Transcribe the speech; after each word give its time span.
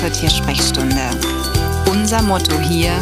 zur 0.00 0.12
Tiersprechstunde. 0.12 1.10
Unser 1.90 2.20
Motto 2.20 2.58
hier, 2.58 2.92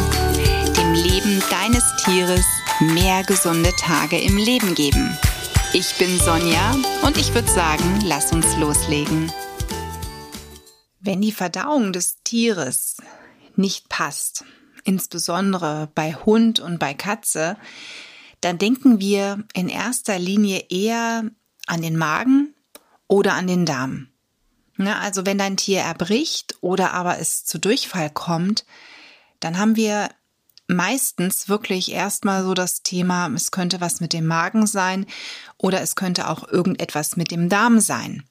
dem 0.77 0.93
Leben 0.93 1.43
deines 1.49 1.83
Tieres 1.97 2.45
mehr 2.79 3.23
gesunde 3.23 3.71
Tage 3.77 4.17
im 4.17 4.37
Leben 4.37 4.75
geben. 4.75 5.17
Ich 5.73 5.93
bin 5.95 6.17
Sonja 6.17 6.73
und 7.03 7.17
ich 7.17 7.33
würde 7.33 7.49
sagen, 7.49 7.99
lass 8.05 8.31
uns 8.31 8.55
loslegen. 8.57 9.29
Wenn 11.01 11.21
die 11.21 11.33
Verdauung 11.33 11.91
des 11.91 12.17
Tieres 12.23 12.97
nicht 13.57 13.89
passt, 13.89 14.45
insbesondere 14.85 15.89
bei 15.95 16.13
Hund 16.13 16.61
und 16.61 16.79
bei 16.79 16.93
Katze, 16.93 17.57
dann 18.39 18.57
denken 18.57 19.01
wir 19.01 19.43
in 19.53 19.67
erster 19.67 20.17
Linie 20.17 20.65
eher 20.69 21.29
an 21.67 21.81
den 21.81 21.97
Magen 21.97 22.55
oder 23.07 23.33
an 23.33 23.47
den 23.47 23.65
Darm. 23.65 24.14
Na, 24.77 24.99
also 24.99 25.25
wenn 25.25 25.37
dein 25.37 25.57
Tier 25.57 25.81
erbricht 25.81 26.55
oder 26.61 26.93
aber 26.93 27.19
es 27.19 27.45
zu 27.45 27.59
Durchfall 27.59 28.09
kommt, 28.09 28.65
dann 29.39 29.57
haben 29.57 29.75
wir 29.75 30.09
meistens 30.67 31.47
wirklich 31.47 31.91
erstmal 31.91 32.43
so 32.43 32.53
das 32.53 32.81
Thema, 32.81 33.27
es 33.35 33.51
könnte 33.51 33.81
was 33.81 33.99
mit 33.99 34.13
dem 34.13 34.25
Magen 34.25 34.67
sein 34.67 35.05
oder 35.57 35.81
es 35.81 35.95
könnte 35.95 36.29
auch 36.29 36.47
irgendetwas 36.47 37.15
mit 37.15 37.31
dem 37.31 37.49
Darm 37.49 37.79
sein. 37.79 38.23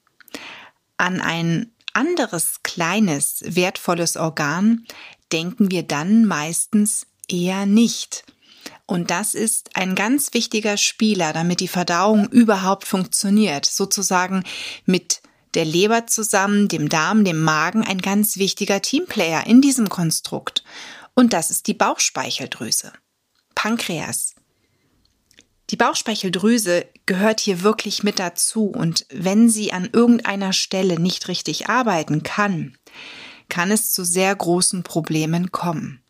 An 0.97 1.21
ein 1.21 1.71
anderes 1.93 2.61
kleines, 2.63 3.41
wertvolles 3.45 4.17
Organ 4.17 4.85
denken 5.31 5.71
wir 5.71 5.83
dann 5.83 6.25
meistens 6.25 7.07
eher 7.27 7.65
nicht. 7.65 8.25
Und 8.85 9.09
das 9.09 9.33
ist 9.33 9.75
ein 9.75 9.95
ganz 9.95 10.33
wichtiger 10.33 10.77
Spieler, 10.77 11.33
damit 11.33 11.59
die 11.59 11.67
Verdauung 11.67 12.27
überhaupt 12.29 12.85
funktioniert, 12.85 13.65
sozusagen 13.65 14.43
mit 14.85 15.21
der 15.55 15.65
Leber 15.65 16.07
zusammen, 16.07 16.67
dem 16.67 16.89
Darm, 16.89 17.23
dem 17.23 17.41
Magen, 17.41 17.83
ein 17.83 17.99
ganz 17.99 18.37
wichtiger 18.37 18.81
Teamplayer 18.81 19.47
in 19.47 19.61
diesem 19.61 19.89
Konstrukt. 19.89 20.63
Und 21.13 21.33
das 21.33 21.49
ist 21.49 21.67
die 21.67 21.73
Bauchspeicheldrüse. 21.73 22.91
Pankreas. 23.55 24.35
Die 25.71 25.77
Bauchspeicheldrüse 25.77 26.85
gehört 27.05 27.39
hier 27.39 27.63
wirklich 27.63 28.03
mit 28.03 28.19
dazu 28.19 28.65
und 28.65 29.07
wenn 29.09 29.49
sie 29.49 29.73
an 29.73 29.89
irgendeiner 29.91 30.53
Stelle 30.53 30.99
nicht 30.99 31.27
richtig 31.27 31.69
arbeiten 31.69 32.21
kann, 32.21 32.77
kann 33.49 33.71
es 33.71 33.91
zu 33.91 34.03
sehr 34.03 34.35
großen 34.35 34.83
Problemen 34.83 35.51
kommen. 35.51 36.03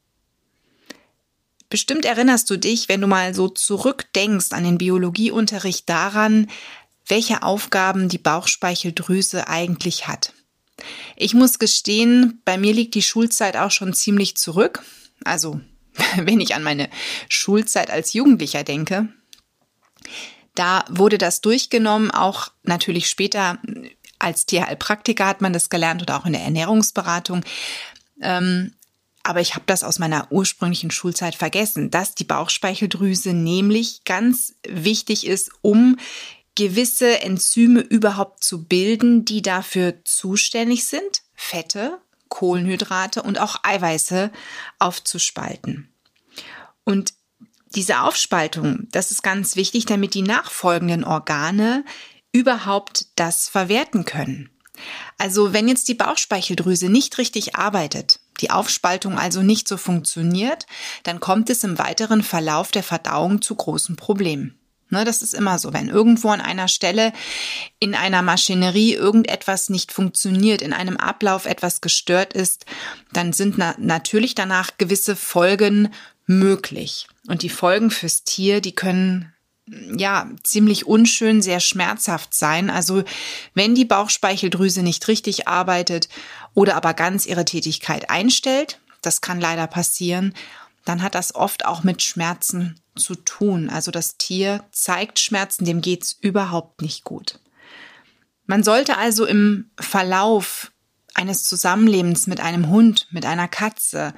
Bestimmt 1.69 2.05
erinnerst 2.05 2.49
du 2.49 2.57
dich, 2.57 2.89
wenn 2.89 3.01
du 3.01 3.07
mal 3.07 3.33
so 3.33 3.47
zurückdenkst 3.47 4.51
an 4.51 4.63
den 4.63 4.77
Biologieunterricht 4.77 5.89
daran, 5.89 6.47
welche 7.07 7.43
Aufgaben 7.43 8.09
die 8.09 8.17
Bauchspeicheldrüse 8.17 9.47
eigentlich 9.47 10.07
hat. 10.07 10.33
Ich 11.15 11.33
muss 11.33 11.59
gestehen, 11.59 12.41
bei 12.45 12.57
mir 12.57 12.73
liegt 12.73 12.95
die 12.95 13.01
Schulzeit 13.01 13.57
auch 13.57 13.71
schon 13.71 13.93
ziemlich 13.93 14.35
zurück. 14.37 14.83
Also, 15.23 15.61
wenn 16.17 16.39
ich 16.41 16.55
an 16.55 16.63
meine 16.63 16.89
Schulzeit 17.29 17.89
als 17.89 18.13
Jugendlicher 18.13 18.63
denke, 18.63 19.09
da 20.55 20.85
wurde 20.89 21.17
das 21.17 21.41
durchgenommen, 21.41 22.11
auch 22.11 22.49
natürlich 22.63 23.09
später 23.09 23.59
als 24.19 24.45
Tierheilpraktiker 24.45 25.27
hat 25.27 25.41
man 25.41 25.53
das 25.53 25.69
gelernt 25.69 26.01
oder 26.01 26.17
auch 26.17 26.25
in 26.25 26.33
der 26.33 26.41
Ernährungsberatung. 26.41 27.43
Ähm, 28.21 28.73
aber 29.23 29.41
ich 29.41 29.55
habe 29.55 29.65
das 29.65 29.83
aus 29.83 29.99
meiner 29.99 30.31
ursprünglichen 30.31 30.91
Schulzeit 30.91 31.35
vergessen, 31.35 31.91
dass 31.91 32.15
die 32.15 32.23
Bauchspeicheldrüse 32.23 33.33
nämlich 33.33 34.03
ganz 34.05 34.53
wichtig 34.67 35.25
ist, 35.25 35.51
um 35.61 35.97
gewisse 36.55 37.21
Enzyme 37.21 37.81
überhaupt 37.81 38.43
zu 38.43 38.65
bilden, 38.65 39.25
die 39.25 39.41
dafür 39.41 40.03
zuständig 40.05 40.85
sind, 40.85 41.21
Fette, 41.35 41.99
Kohlenhydrate 42.29 43.21
und 43.21 43.39
auch 43.39 43.57
Eiweiße 43.63 44.31
aufzuspalten. 44.79 45.89
Und 46.83 47.13
diese 47.75 48.01
Aufspaltung, 48.01 48.87
das 48.91 49.11
ist 49.11 49.21
ganz 49.21 49.55
wichtig, 49.55 49.85
damit 49.85 50.13
die 50.13 50.21
nachfolgenden 50.21 51.03
Organe 51.03 51.83
überhaupt 52.31 53.07
das 53.15 53.49
verwerten 53.49 54.05
können. 54.05 54.49
Also 55.17 55.53
wenn 55.53 55.67
jetzt 55.67 55.87
die 55.87 55.93
Bauchspeicheldrüse 55.93 56.89
nicht 56.89 57.17
richtig 57.17 57.55
arbeitet, 57.55 58.19
die 58.41 58.51
Aufspaltung 58.51 59.17
also 59.17 59.41
nicht 59.41 59.67
so 59.67 59.77
funktioniert, 59.77 60.65
dann 61.03 61.19
kommt 61.19 61.49
es 61.49 61.63
im 61.63 61.77
weiteren 61.77 62.23
Verlauf 62.23 62.71
der 62.71 62.83
Verdauung 62.83 63.41
zu 63.41 63.55
großen 63.55 63.95
Problemen. 63.95 64.59
Ne, 64.89 65.03
das 65.03 65.23
ist 65.23 65.33
immer 65.33 65.57
so. 65.57 65.73
Wenn 65.73 65.89
irgendwo 65.89 66.29
an 66.29 66.41
einer 66.41 66.67
Stelle 66.67 67.11
in 67.79 67.95
einer 67.95 68.21
Maschinerie 68.21 68.93
irgendetwas 68.93 69.69
nicht 69.69 69.91
funktioniert, 69.91 70.61
in 70.61 70.73
einem 70.73 70.97
Ablauf 70.97 71.47
etwas 71.47 71.81
gestört 71.81 72.33
ist, 72.33 72.65
dann 73.11 73.33
sind 73.33 73.57
na 73.57 73.75
natürlich 73.79 74.35
danach 74.35 74.77
gewisse 74.77 75.15
Folgen 75.15 75.89
möglich. 76.27 77.07
Und 77.27 77.41
die 77.41 77.49
Folgen 77.49 77.89
fürs 77.89 78.23
Tier, 78.23 78.61
die 78.61 78.75
können 78.75 79.33
ja 79.97 80.29
ziemlich 80.43 80.85
unschön, 80.85 81.41
sehr 81.41 81.59
schmerzhaft 81.59 82.35
sein. 82.35 82.69
Also 82.69 83.03
wenn 83.55 83.73
die 83.73 83.85
Bauchspeicheldrüse 83.85 84.83
nicht 84.83 85.07
richtig 85.07 85.47
arbeitet 85.47 86.09
oder 86.53 86.75
aber 86.75 86.93
ganz 86.93 87.25
ihre 87.25 87.45
Tätigkeit 87.45 88.11
einstellt, 88.11 88.79
das 89.01 89.21
kann 89.21 89.41
leider 89.41 89.65
passieren, 89.65 90.33
dann 90.83 91.01
hat 91.01 91.15
das 91.15 91.33
oft 91.33 91.65
auch 91.65 91.83
mit 91.83 92.03
Schmerzen 92.03 92.79
zu 92.95 93.15
tun. 93.15 93.69
Also 93.69 93.91
das 93.91 94.17
Tier 94.17 94.63
zeigt 94.71 95.19
Schmerzen, 95.19 95.65
dem 95.65 95.81
geht's 95.81 96.11
überhaupt 96.11 96.81
nicht 96.81 97.03
gut. 97.03 97.39
Man 98.45 98.63
sollte 98.63 98.97
also 98.97 99.25
im 99.25 99.71
Verlauf 99.79 100.71
eines 101.13 101.43
Zusammenlebens 101.43 102.27
mit 102.27 102.39
einem 102.39 102.69
Hund, 102.69 103.07
mit 103.11 103.25
einer 103.25 103.47
Katze 103.47 104.13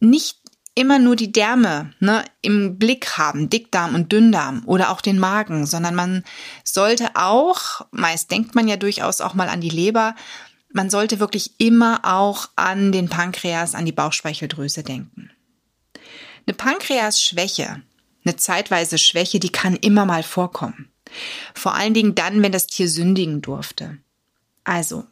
nicht 0.00 0.38
immer 0.74 0.98
nur 0.98 1.16
die 1.16 1.30
Därme 1.32 1.92
ne, 2.00 2.24
im 2.42 2.78
Blick 2.78 3.16
haben, 3.16 3.48
Dickdarm 3.48 3.94
und 3.94 4.10
Dünndarm 4.12 4.62
oder 4.66 4.90
auch 4.90 5.00
den 5.00 5.18
Magen, 5.18 5.66
sondern 5.66 5.94
man 5.94 6.24
sollte 6.64 7.10
auch, 7.14 7.86
meist 7.92 8.30
denkt 8.30 8.54
man 8.54 8.66
ja 8.66 8.76
durchaus 8.76 9.20
auch 9.20 9.34
mal 9.34 9.48
an 9.48 9.60
die 9.60 9.70
Leber, 9.70 10.14
man 10.72 10.90
sollte 10.90 11.20
wirklich 11.20 11.52
immer 11.58 12.00
auch 12.02 12.48
an 12.56 12.90
den 12.90 13.08
Pankreas, 13.08 13.76
an 13.76 13.84
die 13.84 13.92
Bauchspeicheldrüse 13.92 14.82
denken. 14.82 15.30
Eine 16.46 16.54
Pankreasschwäche, 16.54 17.82
eine 18.24 18.36
zeitweise 18.36 18.98
Schwäche, 18.98 19.40
die 19.40 19.52
kann 19.52 19.76
immer 19.76 20.04
mal 20.04 20.22
vorkommen. 20.22 20.90
Vor 21.54 21.74
allen 21.74 21.94
Dingen 21.94 22.14
dann, 22.14 22.42
wenn 22.42 22.52
das 22.52 22.66
Tier 22.66 22.88
sündigen 22.88 23.40
durfte. 23.40 23.98
Also, 24.64 25.04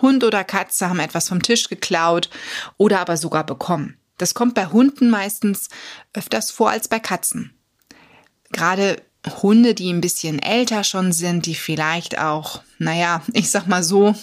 Hund 0.00 0.24
oder 0.24 0.44
Katze 0.44 0.88
haben 0.88 1.00
etwas 1.00 1.28
vom 1.28 1.42
Tisch 1.42 1.68
geklaut 1.68 2.30
oder 2.76 3.00
aber 3.00 3.16
sogar 3.16 3.44
bekommen. 3.44 3.96
Das 4.18 4.34
kommt 4.34 4.54
bei 4.54 4.66
Hunden 4.66 5.10
meistens 5.10 5.68
öfters 6.12 6.50
vor 6.50 6.70
als 6.70 6.88
bei 6.88 7.00
Katzen. 7.00 7.54
Gerade 8.52 9.02
Hunde, 9.42 9.74
die 9.74 9.92
ein 9.92 10.00
bisschen 10.00 10.38
älter 10.38 10.84
schon 10.84 11.12
sind, 11.12 11.46
die 11.46 11.54
vielleicht 11.54 12.18
auch, 12.18 12.62
naja, 12.78 13.22
ich 13.32 13.50
sag 13.50 13.66
mal 13.66 13.82
so, 13.82 14.14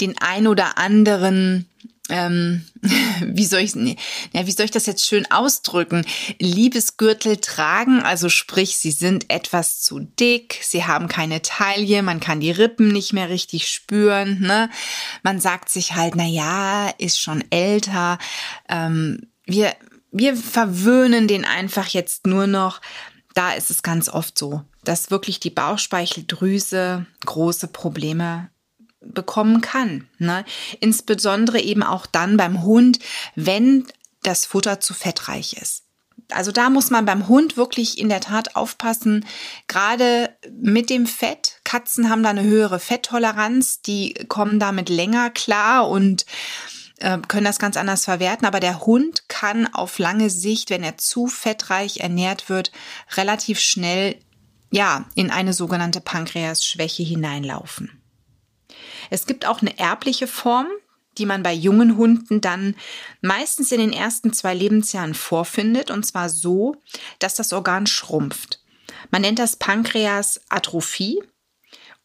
den 0.00 0.18
ein 0.18 0.46
oder 0.46 0.78
anderen 0.78 1.68
ähm, 2.08 2.64
wie 3.20 3.46
soll 3.46 3.60
ich, 3.60 3.74
ja, 3.74 4.46
wie 4.46 4.52
soll 4.52 4.64
ich 4.64 4.70
das 4.70 4.86
jetzt 4.86 5.06
schön 5.06 5.30
ausdrücken? 5.30 6.04
Liebesgürtel 6.38 7.36
tragen, 7.36 8.02
also 8.02 8.28
sprich, 8.28 8.78
sie 8.78 8.90
sind 8.90 9.30
etwas 9.30 9.80
zu 9.80 10.00
dick, 10.00 10.58
sie 10.62 10.84
haben 10.84 11.08
keine 11.08 11.42
Taille, 11.42 12.02
man 12.02 12.20
kann 12.20 12.40
die 12.40 12.50
Rippen 12.50 12.88
nicht 12.88 13.12
mehr 13.12 13.28
richtig 13.28 13.68
spüren, 13.68 14.40
ne? 14.40 14.70
Man 15.22 15.40
sagt 15.40 15.68
sich 15.68 15.94
halt, 15.94 16.14
na 16.16 16.26
ja, 16.26 16.88
ist 16.98 17.20
schon 17.20 17.44
älter, 17.50 18.18
ähm, 18.68 19.20
wir, 19.46 19.74
wir 20.10 20.36
verwöhnen 20.36 21.28
den 21.28 21.44
einfach 21.44 21.88
jetzt 21.88 22.26
nur 22.26 22.46
noch. 22.46 22.80
Da 23.34 23.52
ist 23.52 23.70
es 23.70 23.82
ganz 23.82 24.08
oft 24.08 24.36
so, 24.36 24.62
dass 24.84 25.10
wirklich 25.10 25.40
die 25.40 25.50
Bauchspeicheldrüse 25.50 27.06
große 27.24 27.68
Probleme 27.68 28.50
bekommen 29.04 29.60
kann. 29.60 30.08
Ne? 30.18 30.44
Insbesondere 30.80 31.60
eben 31.60 31.82
auch 31.82 32.06
dann 32.06 32.36
beim 32.36 32.62
Hund, 32.62 32.98
wenn 33.34 33.86
das 34.22 34.46
Futter 34.46 34.80
zu 34.80 34.94
fettreich 34.94 35.54
ist. 35.54 35.84
Also 36.30 36.52
da 36.52 36.70
muss 36.70 36.90
man 36.90 37.04
beim 37.04 37.28
Hund 37.28 37.56
wirklich 37.56 37.98
in 37.98 38.08
der 38.08 38.20
Tat 38.20 38.56
aufpassen, 38.56 39.26
gerade 39.68 40.30
mit 40.50 40.90
dem 40.90 41.06
Fett. 41.06 41.60
Katzen 41.64 42.08
haben 42.08 42.22
da 42.22 42.30
eine 42.30 42.44
höhere 42.44 42.78
Fetttoleranz, 42.78 43.82
die 43.82 44.14
kommen 44.28 44.58
damit 44.58 44.88
länger 44.88 45.30
klar 45.30 45.88
und 45.88 46.24
äh, 47.00 47.18
können 47.28 47.44
das 47.44 47.58
ganz 47.58 47.76
anders 47.76 48.04
verwerten. 48.04 48.46
Aber 48.46 48.60
der 48.60 48.80
Hund 48.80 49.28
kann 49.28 49.72
auf 49.72 49.98
lange 49.98 50.30
Sicht, 50.30 50.70
wenn 50.70 50.82
er 50.82 50.98
zu 50.98 51.26
fettreich 51.26 51.98
ernährt 51.98 52.48
wird, 52.48 52.72
relativ 53.16 53.60
schnell 53.60 54.16
ja 54.70 55.06
in 55.14 55.30
eine 55.30 55.52
sogenannte 55.52 56.00
Pankreasschwäche 56.00 57.02
hineinlaufen. 57.02 58.01
Es 59.12 59.26
gibt 59.26 59.44
auch 59.44 59.60
eine 59.60 59.78
erbliche 59.78 60.26
Form, 60.26 60.66
die 61.18 61.26
man 61.26 61.42
bei 61.42 61.52
jungen 61.52 61.98
Hunden 61.98 62.40
dann 62.40 62.74
meistens 63.20 63.70
in 63.70 63.78
den 63.78 63.92
ersten 63.92 64.32
zwei 64.32 64.54
Lebensjahren 64.54 65.12
vorfindet, 65.12 65.90
und 65.90 66.06
zwar 66.06 66.30
so, 66.30 66.76
dass 67.18 67.34
das 67.34 67.52
Organ 67.52 67.86
schrumpft. 67.86 68.60
Man 69.10 69.20
nennt 69.20 69.38
das 69.38 69.56
Pankreasatrophie 69.56 71.22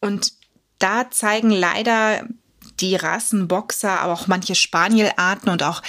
und 0.02 0.34
da 0.78 1.10
zeigen 1.10 1.50
leider 1.50 2.28
die 2.80 2.94
Rassenboxer, 2.94 4.00
aber 4.00 4.12
auch 4.12 4.26
manche 4.26 4.54
Spanielarten 4.54 5.48
und 5.48 5.62
auch 5.62 5.82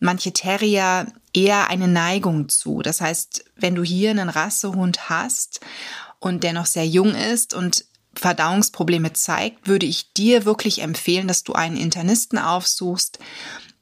manche 0.00 0.32
Terrier 0.32 1.06
eher 1.32 1.70
eine 1.70 1.86
Neigung 1.86 2.48
zu. 2.48 2.82
Das 2.82 3.00
heißt, 3.00 3.44
wenn 3.54 3.76
du 3.76 3.84
hier 3.84 4.10
einen 4.10 4.28
Rassehund 4.28 5.08
hast 5.08 5.60
und 6.18 6.42
der 6.42 6.52
noch 6.52 6.66
sehr 6.66 6.86
jung 6.86 7.14
ist 7.14 7.54
und 7.54 7.84
Verdauungsprobleme 8.16 9.12
zeigt, 9.12 9.66
würde 9.66 9.86
ich 9.86 10.12
dir 10.12 10.44
wirklich 10.44 10.82
empfehlen, 10.82 11.28
dass 11.28 11.44
du 11.44 11.52
einen 11.52 11.76
Internisten 11.76 12.38
aufsuchst, 12.38 13.18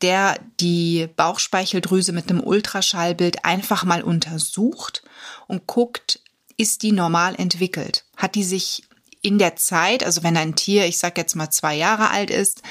der 0.01 0.39
die 0.61 1.09
Bauchspeicheldrüse 1.17 2.13
mit 2.13 2.29
einem 2.29 2.43
Ultraschallbild 2.43 3.45
einfach 3.45 3.85
mal 3.85 4.03
untersucht 4.03 5.03
und 5.47 5.67
guckt, 5.67 6.21
ist 6.57 6.83
die 6.83 6.93
normal 6.93 7.35
entwickelt? 7.37 8.05
Hat 8.17 8.35
die 8.35 8.45
sich 8.45 8.85
in 9.23 9.39
der 9.39 9.57
Zeit, 9.57 10.05
also 10.05 10.23
wenn 10.23 10.37
ein 10.37 10.57
Tier, 10.57 10.87
ich 10.87 10.99
sag 10.99 11.17
jetzt 11.17 11.37
mal 11.37 11.51
zwei 11.51 11.75
Jahre 11.77 12.11
alt 12.11 12.31
ist, 12.31 12.63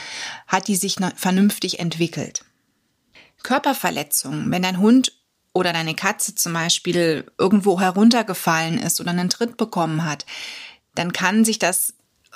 hat 0.48 0.68
die 0.68 0.76
sich 0.76 0.98
vernünftig 1.16 1.80
entwickelt? 1.80 2.44
Körperverletzungen, 3.44 4.52
wenn 4.52 4.62
dein 4.62 4.80
Hund 4.80 5.14
oder 5.54 5.74
deine 5.74 5.96
Katze 5.96 6.36
zum 6.36 6.54
Beispiel 6.54 7.26
irgendwo 7.38 7.80
heruntergefallen 7.80 8.78
ist 8.78 9.02
oder 9.02 9.12
einen 9.12 9.30
Tritt 9.30 9.58
bekommen 9.58 10.06
hat, 10.06 10.26
dann 10.96 11.14
kann 11.14 11.46
sich 11.46 11.60
das 11.60 11.94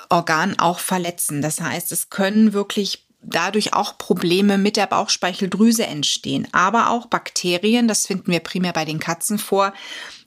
Organ 0.08 0.58
auch 0.58 0.78
verletzen. 0.78 1.42
Das 1.42 1.60
heißt, 1.60 1.92
es 1.92 2.10
können 2.10 2.52
wirklich 2.52 3.06
dadurch 3.22 3.74
auch 3.74 3.98
Probleme 3.98 4.58
mit 4.58 4.76
der 4.76 4.86
Bauchspeicheldrüse 4.86 5.86
entstehen. 5.86 6.46
Aber 6.52 6.90
auch 6.90 7.06
Bakterien, 7.06 7.88
das 7.88 8.06
finden 8.06 8.30
wir 8.30 8.40
primär 8.40 8.72
bei 8.72 8.84
den 8.84 9.00
Katzen 9.00 9.38
vor, 9.38 9.72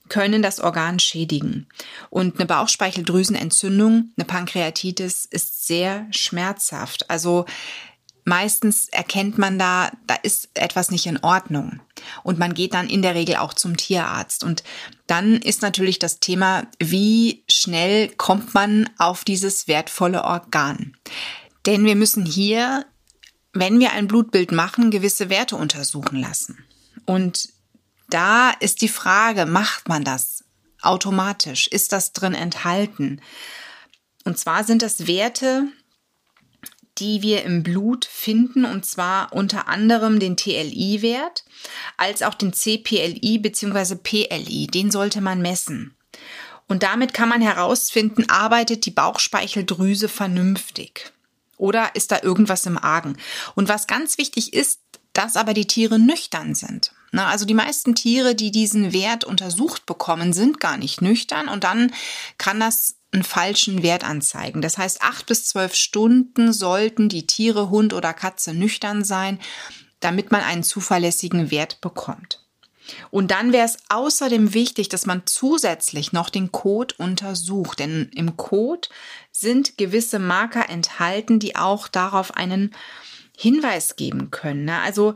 können 0.10 0.42
das 0.42 0.60
Organ 0.60 1.00
schädigen. 1.00 1.68
Und 2.10 2.36
eine 2.36 2.46
Bauchspeicheldrüsenentzündung, 2.46 4.12
eine 4.18 4.26
Pankreatitis 4.26 5.26
ist 5.26 5.68
sehr 5.68 6.08
schmerzhaft. 6.12 7.10
Also 7.10 7.46
meistens 8.26 8.90
erkennt 8.90 9.38
man 9.38 9.60
da, 9.60 9.92
da 10.08 10.16
ist 10.16 10.50
etwas 10.56 10.92
nicht 10.92 11.06
in 11.06 11.24
Ordnung. 11.24 11.80
Und 12.24 12.40
man 12.40 12.54
geht 12.54 12.74
dann 12.74 12.90
in 12.90 13.02
der 13.02 13.16
Regel 13.16 13.38
auch 13.38 13.54
zum 13.54 13.78
Tierarzt. 13.78 14.44
Und 14.44 14.64
dann 15.08 15.36
ist 15.36 15.62
natürlich 15.62 16.00
das 16.00 16.20
Thema, 16.20 16.68
wie 16.80 17.44
schnell 17.60 18.10
kommt 18.10 18.54
man 18.54 18.90
auf 18.98 19.24
dieses 19.24 19.68
wertvolle 19.68 20.24
Organ. 20.24 20.96
Denn 21.66 21.86
wir 21.86 21.96
müssen 21.96 22.26
hier, 22.26 22.86
wenn 23.54 23.80
wir 23.80 23.92
ein 23.92 24.08
Blutbild 24.08 24.52
machen, 24.52 24.92
gewisse 24.92 25.30
Werte 25.30 25.56
untersuchen 25.56 26.20
lassen. 26.20 26.66
Und 27.06 27.50
da 28.10 28.52
ist 28.52 28.82
die 28.82 28.88
Frage, 28.88 29.46
macht 29.46 29.88
man 29.88 30.04
das 30.04 30.44
automatisch? 30.82 31.68
Ist 31.68 31.92
das 31.92 32.14
drin 32.14 32.34
enthalten? 32.34 33.22
Und 34.24 34.38
zwar 34.38 34.64
sind 34.64 34.82
das 34.82 35.08
Werte, 35.08 35.68
die 36.98 37.22
wir 37.22 37.44
im 37.44 37.64
Blut 37.64 38.06
finden, 38.06 38.66
und 38.66 38.86
zwar 38.86 39.34
unter 39.34 39.68
anderem 39.68 40.20
den 40.20 40.36
TLI-Wert, 40.38 41.46
als 41.98 42.22
auch 42.22 42.34
den 42.34 42.54
CPLI 42.54 43.40
bzw. 43.40 43.96
PLI. 43.96 44.68
Den 44.68 44.92
sollte 44.92 45.22
man 45.22 45.42
messen. 45.42 45.96
Und 46.70 46.84
damit 46.84 47.14
kann 47.14 47.28
man 47.28 47.42
herausfinden, 47.42 48.30
arbeitet 48.30 48.86
die 48.86 48.92
Bauchspeicheldrüse 48.92 50.08
vernünftig 50.08 51.12
oder 51.58 51.96
ist 51.96 52.12
da 52.12 52.22
irgendwas 52.24 52.66
im 52.66 52.78
Argen. 52.78 53.18
Und 53.56 53.68
was 53.68 53.88
ganz 53.88 54.18
wichtig 54.18 54.54
ist, 54.54 54.80
dass 55.12 55.36
aber 55.36 55.54
die 55.54 55.68
Tiere 55.68 56.00
nüchtern 56.00 56.56
sind. 56.56 56.94
Na, 57.12 57.28
also 57.28 57.46
die 57.46 57.56
meisten 57.56 57.96
Tiere, 57.96 58.36
die 58.36 58.52
diesen 58.52 58.94
Wert 58.94 59.26
untersucht 59.26 59.86
bekommen, 59.86 60.32
sind 60.32 60.60
gar 60.60 60.78
nicht 60.78 61.02
nüchtern 61.02 61.50
und 61.50 61.64
dann 61.64 61.92
kann 62.38 62.60
das 62.60 62.96
einen 63.12 63.24
falschen 63.24 63.82
Wert 63.82 64.04
anzeigen. 64.04 64.62
Das 64.62 64.78
heißt, 64.78 65.02
acht 65.02 65.26
bis 65.26 65.48
zwölf 65.48 65.74
Stunden 65.74 66.54
sollten 66.54 67.10
die 67.10 67.26
Tiere, 67.26 67.72
Hund 67.72 67.94
oder 67.94 68.14
Katze 68.14 68.54
nüchtern 68.54 69.04
sein, 69.04 69.40
damit 70.00 70.32
man 70.32 70.42
einen 70.42 70.64
zuverlässigen 70.64 71.50
Wert 71.50 71.82
bekommt. 71.82 72.46
Und 73.12 73.32
dann 73.32 73.54
wäre 73.54 73.66
es 73.66 73.78
außerdem 73.90 74.54
wichtig, 74.54 74.90
dass 74.90 75.06
man 75.06 75.24
zusätzlich 75.26 76.14
noch 76.14 76.30
den 76.30 76.52
Code 76.52 76.96
untersucht, 76.98 77.80
denn 77.80 78.10
im 78.16 78.38
Code 78.38 78.88
sind 79.32 79.78
gewisse 79.78 80.20
Marker 80.20 80.70
enthalten, 80.70 81.40
die 81.40 81.56
auch 81.56 81.88
darauf 81.88 82.36
einen 82.36 82.76
Hinweis 83.38 83.96
geben 83.96 84.32
können. 84.32 84.66
Ne? 84.66 84.80
Also 84.82 85.16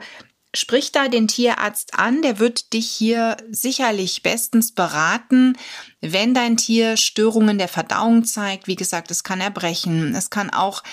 sprich 0.55 0.91
da 0.91 1.07
den 1.07 1.27
Tierarzt 1.27 1.97
an, 1.97 2.21
der 2.21 2.39
wird 2.39 2.73
dich 2.73 2.89
hier 2.89 3.37
sicherlich 3.49 4.23
bestens 4.23 4.71
beraten, 4.71 5.57
wenn 6.01 6.33
dein 6.33 6.57
Tier 6.57 6.95
Störungen 6.97 7.57
der 7.57 7.67
Verdauung 7.67 8.23
zeigt. 8.23 8.67
Wie 8.67 8.75
gesagt, 8.75 9.11
es 9.11 9.23
kann 9.23 9.41
erbrechen, 9.41 10.15
es 10.15 10.29
kann 10.29 10.49
auch 10.51 10.83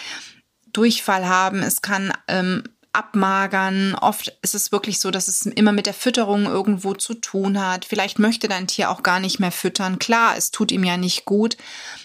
Durchfall 0.72 1.28
haben, 1.28 1.62
es 1.62 1.82
kann 1.82 2.12
ähm, 2.28 2.64
abmagern. 2.92 3.94
Oft 3.94 4.36
ist 4.42 4.54
es 4.54 4.72
wirklich 4.72 4.98
so, 5.00 5.10
dass 5.10 5.28
es 5.28 5.46
immer 5.46 5.72
mit 5.72 5.86
der 5.86 5.94
Fütterung 5.94 6.46
irgendwo 6.46 6.94
zu 6.94 7.14
tun 7.14 7.60
hat. 7.64 7.84
Vielleicht 7.84 8.18
möchte 8.18 8.48
dein 8.48 8.66
Tier 8.66 8.90
auch 8.90 9.02
gar 9.02 9.20
nicht 9.20 9.38
mehr 9.38 9.52
füttern. 9.52 9.98
Klar, 9.98 10.36
es 10.36 10.50
tut 10.50 10.72
ihm 10.72 10.84
ja 10.84 10.96
nicht 10.96 11.24
gut. 11.24 11.56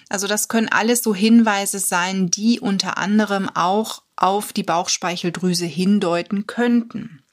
Also 0.10 0.28
das 0.28 0.48
können 0.48 0.70
alles 0.70 1.04
so 1.04 1.16
Hinweise 1.16 1.80
sein, 1.80 2.30
die 2.30 2.60
unter 2.60 2.98
anderem 2.98 3.50
auch 3.50 4.04
auf 4.16 4.54
die 4.54 4.64
Bauchspeicheldrüse 4.64 5.66
hindeuten 5.66 6.48
könnten. 6.48 7.24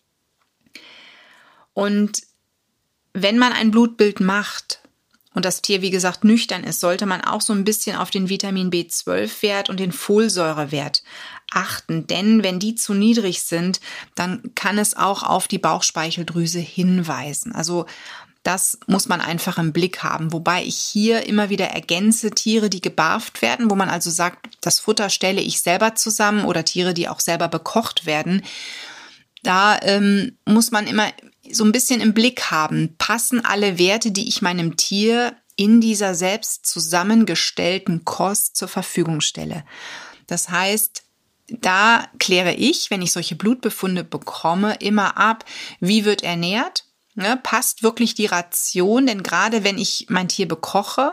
Und 1.75 2.23
wenn 3.13 3.39
man 3.39 3.53
ein 3.53 3.71
Blutbild 3.71 4.21
macht 4.21 4.81
und 5.35 5.45
das 5.45 5.63
Tier, 5.63 5.83
wie 5.83 5.91
gesagt, 5.91 6.25
nüchtern 6.25 6.65
ist, 6.65 6.81
sollte 6.81 7.07
man 7.07 7.23
auch 7.23 7.41
so 7.41 7.53
ein 7.53 7.65
bisschen 7.65 7.97
auf 7.97 8.11
den 8.11 8.29
Vitamin 8.29 8.71
B12-Wert 8.71 9.71
und 9.71 9.81
den 9.81 9.93
Folsäurewert 9.93 11.03
achten. 11.55 12.07
Denn 12.07 12.43
wenn 12.43 12.59
die 12.59 12.75
zu 12.75 12.95
niedrig 12.95 13.43
sind, 13.43 13.81
dann 14.15 14.43
kann 14.55 14.79
es 14.79 14.97
auch 14.97 15.23
auf 15.23 15.49
die 15.49 15.59
Bauchspeicheldrüse 15.59 16.59
hinweisen. 16.59 17.55
Also 17.55 17.87
das 18.43 18.79
muss 18.87 19.09
man 19.09 19.21
einfach 19.21 19.59
im 19.59 19.73
Blick 19.73 20.03
haben. 20.03 20.33
Wobei 20.33 20.65
ich 20.65 20.77
hier 20.77 21.27
immer 21.27 21.49
wieder 21.49 21.67
ergänze 21.67 22.33
Tiere, 22.33 22.71
die 22.71 22.81
gebarft 22.81 23.41
werden, 23.41 23.71
wo 23.71 23.77
man 23.77 23.89
also 23.89 24.11
sagt, 24.11 24.49
das 24.61 24.81
Futter 24.81 25.11
stelle 25.11 25.41
ich 25.41 25.61
selber 25.61 25.95
zusammen 25.95 26.45
oder 26.45 26.65
Tiere, 26.65 26.93
die 26.93 27.09
auch 27.09 27.21
selber 27.21 27.49
bekocht 27.49 28.05
werden. 28.05 28.43
Da 29.45 29.79
ähm, 29.83 30.39
muss 30.45 30.71
man 30.71 30.87
immer 30.87 31.09
so 31.51 31.65
ein 31.65 31.73
bisschen 31.73 32.01
im 32.01 32.15
Blick 32.15 32.51
haben, 32.51 32.95
passen 32.99 33.45
alle 33.45 33.79
Werte, 33.79 34.11
die 34.11 34.29
ich 34.29 34.43
meinem 34.43 34.77
Tier 34.77 35.37
in 35.57 35.81
dieser 35.81 36.15
selbst 36.15 36.67
zusammengestellten 36.67 38.05
Kost 38.05 38.57
zur 38.57 38.69
Verfügung 38.69 39.21
stelle. 39.21 39.65
Das 40.27 40.49
heißt, 40.49 41.03
da 41.49 42.07
kläre 42.19 42.55
ich, 42.55 42.91
wenn 42.91 43.03
ich 43.03 43.13
solche 43.13 43.37
Blutbefunde 43.37 44.05
bekomme, 44.05 44.77
immer 44.81 45.17
ab, 45.17 45.45
wie 45.81 46.05
wird 46.05 46.23
ernährt, 46.23 46.85
ne, 47.15 47.39
passt 47.43 47.83
wirklich 47.83 48.15
die 48.15 48.27
Ration, 48.27 49.07
denn 49.07 49.23
gerade 49.23 49.65
wenn 49.65 49.79
ich 49.79 50.07
mein 50.09 50.29
Tier 50.29 50.49
bekoche, 50.49 51.13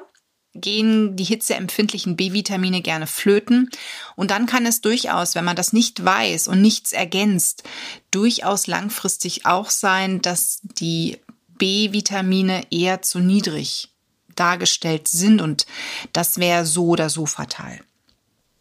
gehen 0.56 1.16
die 1.16 1.24
hitzeempfindlichen 1.24 2.16
B-Vitamine 2.16 2.82
gerne 2.82 3.08
flöten. 3.08 3.70
Und 4.16 4.32
dann 4.32 4.46
kann 4.46 4.66
es 4.66 4.82
durchaus, 4.82 5.36
wenn 5.36 5.46
man 5.46 5.56
das 5.56 5.74
nicht 5.74 6.04
weiß 6.04 6.48
und 6.48 6.62
nichts 6.62 6.92
ergänzt, 6.92 7.64
durchaus 8.12 8.68
langfristig 8.68 9.46
auch 9.46 9.70
sein, 9.70 10.22
dass 10.22 10.60
die 10.64 11.20
B-Vitamine 11.60 12.64
eher 12.72 13.02
zu 13.02 13.20
niedrig 13.20 13.90
dargestellt 14.36 15.08
sind 15.08 15.42
und 15.42 15.66
das 16.14 16.38
wäre 16.38 16.66
so 16.66 16.88
oder 16.88 17.10
so 17.10 17.26
fatal. 17.26 17.82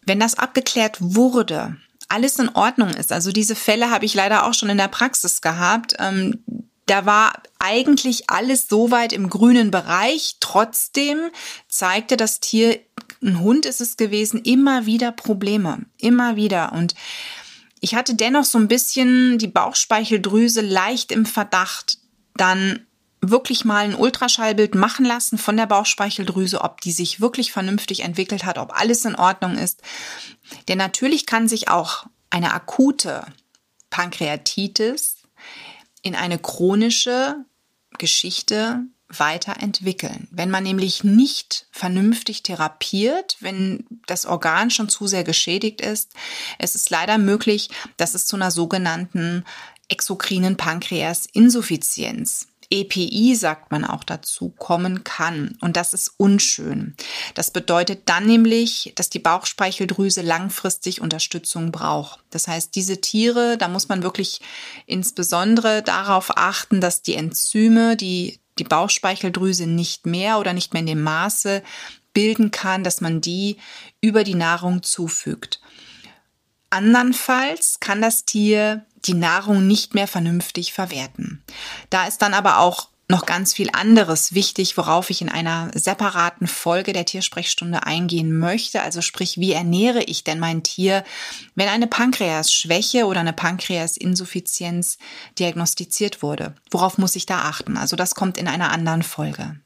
Wenn 0.08 0.20
das 0.20 0.36
abgeklärt 0.36 0.96
wurde, 1.00 1.76
alles 2.08 2.38
in 2.38 2.48
Ordnung 2.48 2.88
ist, 2.88 3.12
also 3.12 3.30
diese 3.30 3.54
Fälle 3.54 3.90
habe 3.90 4.06
ich 4.06 4.14
leider 4.14 4.46
auch 4.46 4.54
schon 4.54 4.70
in 4.70 4.78
der 4.78 4.88
Praxis 4.88 5.42
gehabt, 5.42 5.94
ähm, 5.98 6.42
da 6.86 7.04
war 7.04 7.34
eigentlich 7.58 8.30
alles 8.30 8.66
soweit 8.68 9.12
im 9.12 9.28
grünen 9.28 9.70
Bereich. 9.70 10.36
Trotzdem 10.40 11.18
zeigte 11.68 12.16
das 12.16 12.40
Tier, 12.40 12.80
ein 13.22 13.40
Hund 13.40 13.66
ist 13.66 13.82
es 13.82 13.98
gewesen, 13.98 14.40
immer 14.40 14.86
wieder 14.86 15.12
Probleme. 15.12 15.84
Immer 15.98 16.36
wieder. 16.36 16.72
Und 16.72 16.94
ich 17.80 17.94
hatte 17.94 18.14
dennoch 18.14 18.44
so 18.44 18.56
ein 18.56 18.68
bisschen 18.68 19.36
die 19.36 19.48
Bauchspeicheldrüse 19.48 20.62
leicht 20.62 21.12
im 21.12 21.26
Verdacht, 21.26 21.98
dann 22.34 22.86
wirklich 23.20 23.64
mal 23.64 23.84
ein 23.84 23.94
Ultraschallbild 23.94 24.74
machen 24.74 25.04
lassen 25.04 25.38
von 25.38 25.56
der 25.56 25.66
Bauchspeicheldrüse, 25.66 26.60
ob 26.60 26.80
die 26.80 26.92
sich 26.92 27.20
wirklich 27.20 27.52
vernünftig 27.52 28.00
entwickelt 28.00 28.44
hat, 28.44 28.58
ob 28.58 28.78
alles 28.78 29.04
in 29.04 29.16
Ordnung 29.16 29.56
ist. 29.56 29.82
Denn 30.68 30.78
natürlich 30.78 31.26
kann 31.26 31.48
sich 31.48 31.68
auch 31.68 32.06
eine 32.30 32.52
akute 32.52 33.26
Pankreatitis 33.90 35.16
in 36.02 36.14
eine 36.14 36.38
chronische 36.38 37.44
Geschichte 37.98 38.84
weiterentwickeln. 39.08 40.28
Wenn 40.30 40.50
man 40.50 40.64
nämlich 40.64 41.02
nicht 41.02 41.66
vernünftig 41.70 42.42
therapiert, 42.42 43.36
wenn 43.40 43.86
das 44.06 44.26
Organ 44.26 44.70
schon 44.70 44.88
zu 44.88 45.06
sehr 45.06 45.24
geschädigt 45.24 45.80
ist, 45.80 46.12
es 46.58 46.74
ist 46.74 46.90
leider 46.90 47.16
möglich, 47.16 47.70
dass 47.96 48.14
es 48.14 48.26
zu 48.26 48.36
einer 48.36 48.50
sogenannten 48.50 49.44
exokrinen 49.88 50.58
Pankreasinsuffizienz 50.58 52.47
EPI, 52.70 53.34
sagt 53.34 53.70
man 53.70 53.84
auch 53.84 54.04
dazu, 54.04 54.50
kommen 54.50 55.04
kann. 55.04 55.56
Und 55.60 55.76
das 55.76 55.94
ist 55.94 56.12
unschön. 56.16 56.94
Das 57.34 57.50
bedeutet 57.50 58.02
dann 58.06 58.26
nämlich, 58.26 58.92
dass 58.94 59.08
die 59.08 59.18
Bauchspeicheldrüse 59.18 60.22
langfristig 60.22 61.00
Unterstützung 61.00 61.72
braucht. 61.72 62.20
Das 62.30 62.46
heißt, 62.46 62.74
diese 62.74 63.00
Tiere, 63.00 63.56
da 63.56 63.68
muss 63.68 63.88
man 63.88 64.02
wirklich 64.02 64.40
insbesondere 64.86 65.82
darauf 65.82 66.36
achten, 66.36 66.80
dass 66.80 67.02
die 67.02 67.14
Enzyme, 67.14 67.96
die 67.96 68.40
die 68.58 68.64
Bauchspeicheldrüse 68.64 69.66
nicht 69.66 70.04
mehr 70.04 70.38
oder 70.38 70.52
nicht 70.52 70.72
mehr 70.72 70.80
in 70.80 70.86
dem 70.86 71.02
Maße 71.02 71.62
bilden 72.12 72.50
kann, 72.50 72.82
dass 72.84 73.00
man 73.00 73.20
die 73.20 73.56
über 74.00 74.24
die 74.24 74.34
Nahrung 74.34 74.82
zufügt. 74.82 75.60
Andernfalls 76.70 77.80
kann 77.80 78.02
das 78.02 78.24
Tier 78.24 78.84
die 79.04 79.14
Nahrung 79.14 79.66
nicht 79.66 79.94
mehr 79.94 80.08
vernünftig 80.08 80.72
verwerten. 80.72 81.42
Da 81.90 82.06
ist 82.06 82.22
dann 82.22 82.34
aber 82.34 82.58
auch 82.58 82.88
noch 83.10 83.24
ganz 83.24 83.54
viel 83.54 83.70
anderes 83.72 84.34
wichtig, 84.34 84.76
worauf 84.76 85.08
ich 85.08 85.22
in 85.22 85.30
einer 85.30 85.70
separaten 85.74 86.46
Folge 86.46 86.92
der 86.92 87.06
Tiersprechstunde 87.06 87.86
eingehen 87.86 88.38
möchte. 88.38 88.82
Also 88.82 89.00
sprich, 89.00 89.38
wie 89.38 89.52
ernähre 89.52 90.02
ich 90.02 90.24
denn 90.24 90.38
mein 90.38 90.62
Tier, 90.62 91.04
wenn 91.54 91.68
eine 91.68 91.86
Pankreasschwäche 91.86 93.06
oder 93.06 93.20
eine 93.20 93.32
Pankreasinsuffizienz 93.32 94.98
diagnostiziert 95.38 96.22
wurde? 96.22 96.54
Worauf 96.70 96.98
muss 96.98 97.16
ich 97.16 97.24
da 97.24 97.42
achten? 97.42 97.78
Also 97.78 97.96
das 97.96 98.14
kommt 98.14 98.36
in 98.36 98.46
einer 98.46 98.70
anderen 98.70 99.02
Folge. 99.02 99.58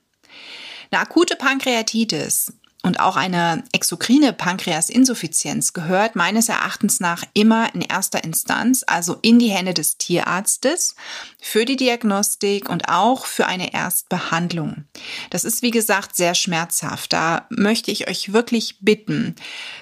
Eine 0.92 1.00
akute 1.00 1.34
Pankreatitis 1.34 2.52
und 2.82 2.98
auch 2.98 3.16
eine 3.16 3.62
exokrine 3.72 4.32
Pankreasinsuffizienz 4.32 5.72
gehört 5.72 6.16
meines 6.16 6.48
Erachtens 6.48 6.98
nach 6.98 7.22
immer 7.32 7.72
in 7.74 7.80
erster 7.80 8.24
Instanz, 8.24 8.82
also 8.84 9.18
in 9.22 9.38
die 9.38 9.50
Hände 9.50 9.72
des 9.72 9.98
Tierarztes 9.98 10.96
für 11.40 11.64
die 11.64 11.76
Diagnostik 11.76 12.68
und 12.68 12.88
auch 12.88 13.26
für 13.26 13.46
eine 13.46 13.72
Erstbehandlung. 13.72 14.84
Das 15.30 15.44
ist, 15.44 15.62
wie 15.62 15.70
gesagt, 15.70 16.16
sehr 16.16 16.34
schmerzhaft. 16.34 17.12
Da 17.12 17.46
möchte 17.50 17.92
ich 17.92 18.08
euch 18.08 18.32
wirklich 18.32 18.78
bitten, 18.80 19.36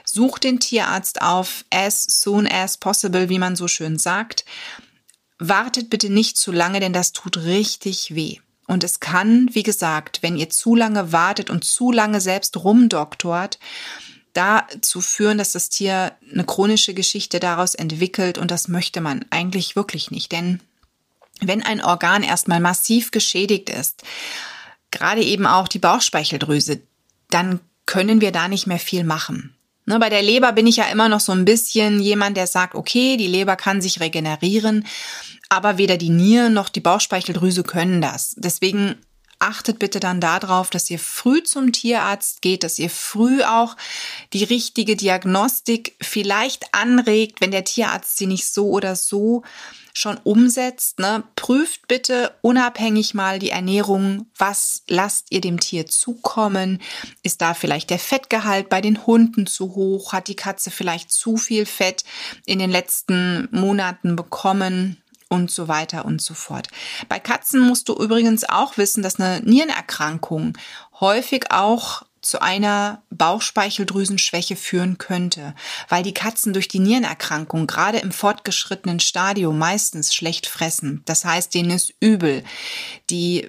sucht 0.04 0.44
den 0.44 0.60
Tierarzt 0.60 1.22
auf 1.22 1.64
as 1.70 2.04
soon 2.04 2.46
as 2.46 2.76
possible, 2.76 3.30
wie 3.30 3.38
man 3.38 3.56
so 3.56 3.66
schön 3.66 3.98
sagt. 3.98 4.44
Wartet 5.38 5.88
bitte 5.88 6.10
nicht 6.10 6.36
zu 6.36 6.52
lange, 6.52 6.80
denn 6.80 6.92
das 6.92 7.12
tut 7.12 7.38
richtig 7.38 8.14
weh. 8.14 8.40
Und 8.70 8.84
es 8.84 9.00
kann, 9.00 9.48
wie 9.52 9.64
gesagt, 9.64 10.22
wenn 10.22 10.36
ihr 10.36 10.48
zu 10.48 10.76
lange 10.76 11.10
wartet 11.10 11.50
und 11.50 11.64
zu 11.64 11.90
lange 11.90 12.20
selbst 12.20 12.56
rumdoktort, 12.56 13.58
dazu 14.32 15.00
führen, 15.00 15.38
dass 15.38 15.50
das 15.50 15.70
Tier 15.70 16.12
eine 16.32 16.44
chronische 16.44 16.94
Geschichte 16.94 17.40
daraus 17.40 17.74
entwickelt 17.74 18.38
und 18.38 18.52
das 18.52 18.68
möchte 18.68 19.00
man 19.00 19.24
eigentlich 19.30 19.74
wirklich 19.74 20.12
nicht. 20.12 20.30
Denn 20.30 20.60
wenn 21.40 21.64
ein 21.64 21.82
Organ 21.82 22.22
erstmal 22.22 22.60
massiv 22.60 23.10
geschädigt 23.10 23.70
ist, 23.70 24.04
gerade 24.92 25.24
eben 25.24 25.46
auch 25.46 25.66
die 25.66 25.80
Bauchspeicheldrüse, 25.80 26.80
dann 27.28 27.58
können 27.86 28.20
wir 28.20 28.30
da 28.30 28.46
nicht 28.46 28.68
mehr 28.68 28.78
viel 28.78 29.02
machen. 29.02 29.52
Ne, 29.86 29.98
bei 29.98 30.10
der 30.10 30.22
Leber 30.22 30.52
bin 30.52 30.68
ich 30.68 30.76
ja 30.76 30.84
immer 30.84 31.08
noch 31.08 31.18
so 31.18 31.32
ein 31.32 31.44
bisschen 31.44 31.98
jemand, 31.98 32.36
der 32.36 32.46
sagt, 32.46 32.76
okay, 32.76 33.16
die 33.16 33.26
Leber 33.26 33.56
kann 33.56 33.80
sich 33.80 33.98
regenerieren. 33.98 34.86
Aber 35.50 35.76
weder 35.76 35.98
die 35.98 36.10
Nieren 36.10 36.54
noch 36.54 36.70
die 36.70 36.80
Bauchspeicheldrüse 36.80 37.64
können 37.64 38.00
das. 38.00 38.34
Deswegen 38.38 38.96
achtet 39.40 39.78
bitte 39.78 40.00
dann 40.00 40.20
darauf, 40.20 40.70
dass 40.70 40.88
ihr 40.90 40.98
früh 40.98 41.42
zum 41.42 41.72
Tierarzt 41.72 42.42
geht, 42.42 42.62
dass 42.62 42.78
ihr 42.78 42.90
früh 42.90 43.42
auch 43.42 43.76
die 44.32 44.44
richtige 44.44 44.96
Diagnostik 44.96 45.96
vielleicht 46.00 46.72
anregt, 46.72 47.40
wenn 47.40 47.50
der 47.50 47.64
Tierarzt 47.64 48.16
sie 48.16 48.26
nicht 48.26 48.46
so 48.46 48.68
oder 48.68 48.94
so 48.94 49.42
schon 49.92 50.18
umsetzt. 50.18 51.00
Ne? 51.00 51.24
Prüft 51.36 51.88
bitte 51.88 52.32
unabhängig 52.42 53.14
mal 53.14 53.38
die 53.38 53.50
Ernährung. 53.50 54.26
Was 54.36 54.82
lasst 54.88 55.32
ihr 55.32 55.40
dem 55.40 55.58
Tier 55.58 55.86
zukommen? 55.86 56.80
Ist 57.22 57.40
da 57.40 57.54
vielleicht 57.54 57.90
der 57.90 57.98
Fettgehalt 57.98 58.68
bei 58.68 58.80
den 58.80 59.06
Hunden 59.06 59.46
zu 59.46 59.74
hoch? 59.74 60.12
Hat 60.12 60.28
die 60.28 60.36
Katze 60.36 60.70
vielleicht 60.70 61.10
zu 61.10 61.36
viel 61.36 61.66
Fett 61.66 62.04
in 62.46 62.58
den 62.58 62.70
letzten 62.70 63.48
Monaten 63.50 64.14
bekommen? 64.14 64.99
Und 65.30 65.50
so 65.50 65.68
weiter 65.68 66.04
und 66.04 66.20
so 66.20 66.34
fort. 66.34 66.68
Bei 67.08 67.18
Katzen 67.18 67.60
musst 67.60 67.88
du 67.88 67.94
übrigens 67.94 68.44
auch 68.44 68.76
wissen, 68.76 69.02
dass 69.02 69.18
eine 69.18 69.40
Nierenerkrankung 69.40 70.58
häufig 71.00 71.50
auch 71.50 72.02
zu 72.20 72.42
einer 72.42 73.02
Bauchspeicheldrüsenschwäche 73.10 74.56
führen 74.56 74.98
könnte, 74.98 75.54
weil 75.88 76.02
die 76.02 76.12
Katzen 76.12 76.52
durch 76.52 76.68
die 76.68 76.80
Nierenerkrankung 76.80 77.66
gerade 77.66 77.98
im 77.98 78.12
fortgeschrittenen 78.12 79.00
Stadium 79.00 79.58
meistens 79.58 80.12
schlecht 80.12 80.46
fressen. 80.46 81.02
Das 81.06 81.24
heißt, 81.24 81.54
denen 81.54 81.70
ist 81.70 81.94
übel. 82.00 82.44
Die 83.08 83.48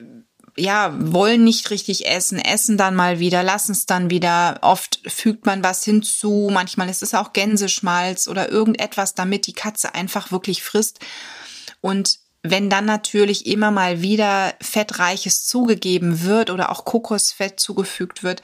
ja, 0.57 0.93
wollen 0.97 1.43
nicht 1.43 1.69
richtig 1.71 2.07
essen, 2.07 2.37
essen 2.37 2.77
dann 2.77 2.95
mal 2.95 3.19
wieder, 3.19 3.41
lassen 3.41 3.71
es 3.71 3.85
dann 3.85 4.09
wieder. 4.09 4.59
Oft 4.61 4.99
fügt 5.07 5.45
man 5.45 5.63
was 5.63 5.83
hinzu, 5.83 6.49
manchmal 6.51 6.89
ist 6.89 7.03
es 7.03 7.13
auch 7.13 7.33
Gänseschmalz 7.33 8.27
oder 8.27 8.49
irgendetwas, 8.49 9.15
damit 9.15 9.47
die 9.47 9.53
Katze 9.53 9.95
einfach 9.95 10.31
wirklich 10.31 10.61
frisst 10.61 10.99
und 11.81 12.19
wenn 12.43 12.69
dann 12.69 12.85
natürlich 12.85 13.45
immer 13.45 13.69
mal 13.69 14.01
wieder 14.01 14.53
Fettreiches 14.61 15.45
zugegeben 15.45 16.23
wird 16.23 16.49
oder 16.49 16.71
auch 16.71 16.85
Kokosfett 16.85 17.59
zugefügt 17.59 18.23
wird, 18.23 18.41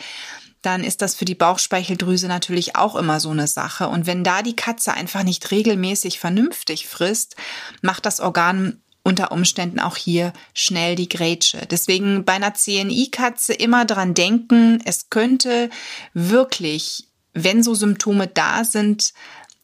dann 0.62 0.84
ist 0.84 1.02
das 1.02 1.16
für 1.16 1.26
die 1.26 1.36
Bauchspeicheldrüse 1.36 2.28
natürlich 2.28 2.76
auch 2.76 2.96
immer 2.96 3.20
so 3.20 3.30
eine 3.30 3.48
Sache. 3.48 3.88
Und 3.88 4.06
wenn 4.06 4.24
da 4.24 4.42
die 4.42 4.56
Katze 4.56 4.94
einfach 4.94 5.24
nicht 5.24 5.52
regelmäßig 5.52 6.20
vernünftig 6.20 6.88
frisst, 6.88 7.36
macht 7.82 8.06
das 8.06 8.20
Organ 8.20 8.82
unter 9.04 9.32
Umständen 9.32 9.80
auch 9.80 9.96
hier 9.96 10.34
schnell 10.54 10.96
die 10.96 11.08
Grätsche. 11.08 11.66
Deswegen 11.72 12.26
bei 12.26 12.34
einer 12.34 12.54
CNI-Katze 12.54 13.54
immer 13.54 13.86
dran 13.86 14.14
denken, 14.14 14.82
es 14.84 15.10
könnte 15.10 15.70
wirklich, 16.14 17.08
wenn 17.34 17.64
so 17.64 17.74
Symptome 17.74 18.28
da 18.28 18.66
sind, 18.66 19.14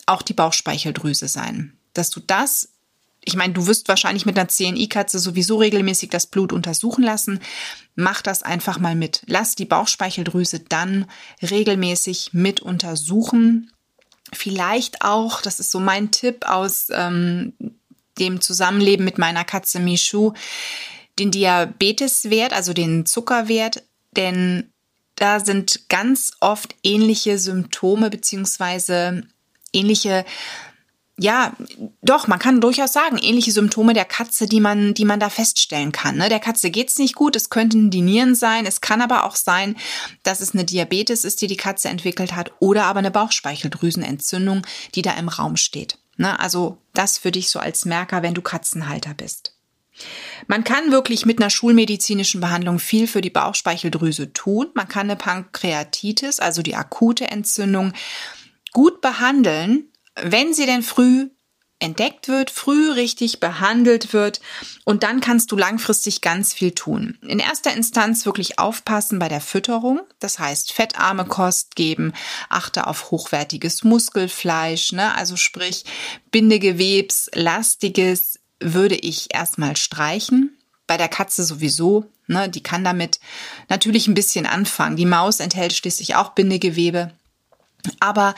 auch 0.05 0.21
die 0.21 0.33
Bauchspeicheldrüse 0.33 1.27
sein. 1.27 1.77
Dass 1.93 2.09
du 2.09 2.21
das 2.21 2.69
ich 3.25 3.35
meine, 3.35 3.53
du 3.53 3.67
wirst 3.67 3.87
wahrscheinlich 3.87 4.25
mit 4.25 4.37
einer 4.37 4.49
CNI-Katze 4.49 5.19
sowieso 5.19 5.57
regelmäßig 5.57 6.09
das 6.09 6.27
Blut 6.27 6.51
untersuchen 6.51 7.03
lassen. 7.03 7.39
Mach 7.95 8.21
das 8.21 8.43
einfach 8.43 8.79
mal 8.79 8.95
mit. 8.95 9.21
Lass 9.27 9.55
die 9.55 9.65
Bauchspeicheldrüse 9.65 10.59
dann 10.61 11.05
regelmäßig 11.41 12.31
mit 12.33 12.59
untersuchen. 12.59 13.71
Vielleicht 14.33 15.03
auch, 15.03 15.41
das 15.41 15.59
ist 15.59 15.71
so 15.71 15.79
mein 15.79 16.11
Tipp 16.11 16.45
aus 16.47 16.87
ähm, 16.91 17.53
dem 18.19 18.41
Zusammenleben 18.41 19.05
mit 19.05 19.17
meiner 19.17 19.43
Katze 19.43 19.79
Michu, 19.79 20.33
den 21.19 21.31
Diabeteswert, 21.31 22.53
also 22.53 22.73
den 22.73 23.05
Zuckerwert, 23.05 23.83
denn 24.15 24.71
da 25.15 25.39
sind 25.39 25.87
ganz 25.89 26.31
oft 26.39 26.75
ähnliche 26.83 27.37
Symptome 27.37 28.09
beziehungsweise 28.09 29.23
ähnliche 29.71 30.25
ja, 31.19 31.53
doch, 32.01 32.27
man 32.27 32.39
kann 32.39 32.59
durchaus 32.59 32.91
sagen, 32.91 33.19
ähnliche 33.19 33.51
Symptome 33.51 33.93
der 33.93 34.05
Katze, 34.05 34.47
die 34.47 34.59
man, 34.59 34.95
die 34.95 35.05
man 35.05 35.19
da 35.19 35.29
feststellen 35.29 35.91
kann. 35.91 36.17
Ne? 36.17 36.27
Der 36.27 36.39
Katze 36.39 36.71
geht's 36.71 36.97
nicht 36.97 37.13
gut, 37.13 37.35
es 37.35 37.51
könnten 37.51 37.91
die 37.91 38.01
Nieren 38.01 38.33
sein, 38.33 38.65
es 38.65 38.81
kann 38.81 39.01
aber 39.01 39.25
auch 39.25 39.35
sein, 39.35 39.75
dass 40.23 40.41
es 40.41 40.53
eine 40.53 40.65
Diabetes 40.65 41.23
ist, 41.23 41.41
die 41.41 41.47
die 41.47 41.57
Katze 41.57 41.89
entwickelt 41.89 42.35
hat, 42.35 42.51
oder 42.59 42.85
aber 42.85 42.99
eine 42.99 43.11
Bauchspeicheldrüsenentzündung, 43.11 44.65
die 44.95 45.03
da 45.03 45.13
im 45.13 45.29
Raum 45.29 45.55
steht. 45.55 45.99
Ne? 46.17 46.39
Also 46.39 46.77
das 46.93 47.19
für 47.19 47.31
dich 47.31 47.49
so 47.49 47.59
als 47.59 47.85
Merker, 47.85 48.23
wenn 48.23 48.33
du 48.33 48.41
Katzenhalter 48.41 49.13
bist. 49.13 49.55
Man 50.47 50.63
kann 50.63 50.91
wirklich 50.91 51.27
mit 51.27 51.39
einer 51.39 51.51
schulmedizinischen 51.51 52.41
Behandlung 52.41 52.79
viel 52.79 53.05
für 53.05 53.21
die 53.21 53.29
Bauchspeicheldrüse 53.29 54.33
tun. 54.33 54.69
Man 54.73 54.87
kann 54.87 55.07
eine 55.07 55.15
Pankreatitis, 55.15 56.39
also 56.39 56.63
die 56.63 56.75
akute 56.75 57.29
Entzündung, 57.29 57.93
gut 58.71 59.01
behandeln, 59.01 59.89
wenn 60.21 60.53
sie 60.53 60.65
denn 60.65 60.83
früh 60.83 61.29
entdeckt 61.83 62.27
wird, 62.29 62.49
früh 62.49 62.91
richtig 62.91 63.41
behandelt 63.41 64.13
wird 64.13 64.39
und 64.85 65.03
dann 65.03 65.19
kannst 65.19 65.51
du 65.51 65.57
langfristig 65.57 66.21
ganz 66.21 66.53
viel 66.53 66.71
tun. 66.71 67.17
In 67.21 67.39
erster 67.39 67.73
Instanz 67.73 68.25
wirklich 68.25 68.57
aufpassen 68.57 69.19
bei 69.19 69.27
der 69.27 69.41
Fütterung, 69.41 69.99
das 70.19 70.39
heißt 70.39 70.71
fettarme 70.71 71.25
Kost 71.25 71.75
geben, 71.75 72.13
achte 72.49 72.87
auf 72.87 73.11
hochwertiges 73.11 73.83
Muskelfleisch, 73.83 74.93
ne? 74.93 75.13
also 75.15 75.35
sprich 75.35 75.83
Bindegewebslastiges 76.31 78.39
würde 78.61 78.95
ich 78.95 79.33
erstmal 79.33 79.75
streichen. 79.75 80.57
Bei 80.87 80.95
der 80.97 81.09
Katze 81.09 81.43
sowieso, 81.43 82.05
ne? 82.27 82.47
die 82.47 82.63
kann 82.63 82.85
damit 82.85 83.19
natürlich 83.67 84.07
ein 84.07 84.13
bisschen 84.13 84.45
anfangen. 84.45 84.95
Die 84.95 85.05
Maus 85.05 85.41
enthält 85.41 85.73
schließlich 85.73 86.15
auch 86.15 86.29
Bindegewebe. 86.29 87.11
Aber 87.99 88.35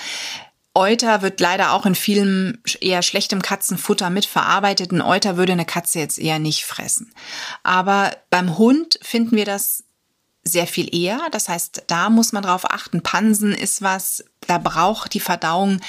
Euter 0.76 1.22
wird 1.22 1.40
leider 1.40 1.72
auch 1.72 1.86
in 1.86 1.96
vielem 1.96 2.60
eher 2.82 3.02
schlechtem 3.02 3.42
Katzenfutter 3.42 4.10
mitverarbeitet. 4.10 4.92
Ein 4.92 5.02
Euter 5.02 5.38
würde 5.38 5.54
eine 5.54 5.66
Katze 5.66 6.00
jetzt 6.00 6.20
eher 6.20 6.38
nicht 6.38 6.66
fressen. 6.66 7.14
Aber 7.64 8.12
beim 8.30 8.58
Hund 8.58 9.00
finden 9.02 9.38
wir 9.38 9.46
das 9.46 9.86
sehr 10.44 10.68
viel 10.68 10.94
eher. 10.94 11.20
Das 11.32 11.50
heißt, 11.50 11.84
da 11.88 12.10
muss 12.10 12.34
man 12.34 12.44
drauf 12.44 12.70
achten. 12.70 13.02
Pansen 13.02 13.54
ist 13.54 13.82
was, 13.82 14.26
da 14.48 14.58
braucht 14.58 15.14
die 15.14 15.22
Verdauung 15.22 15.80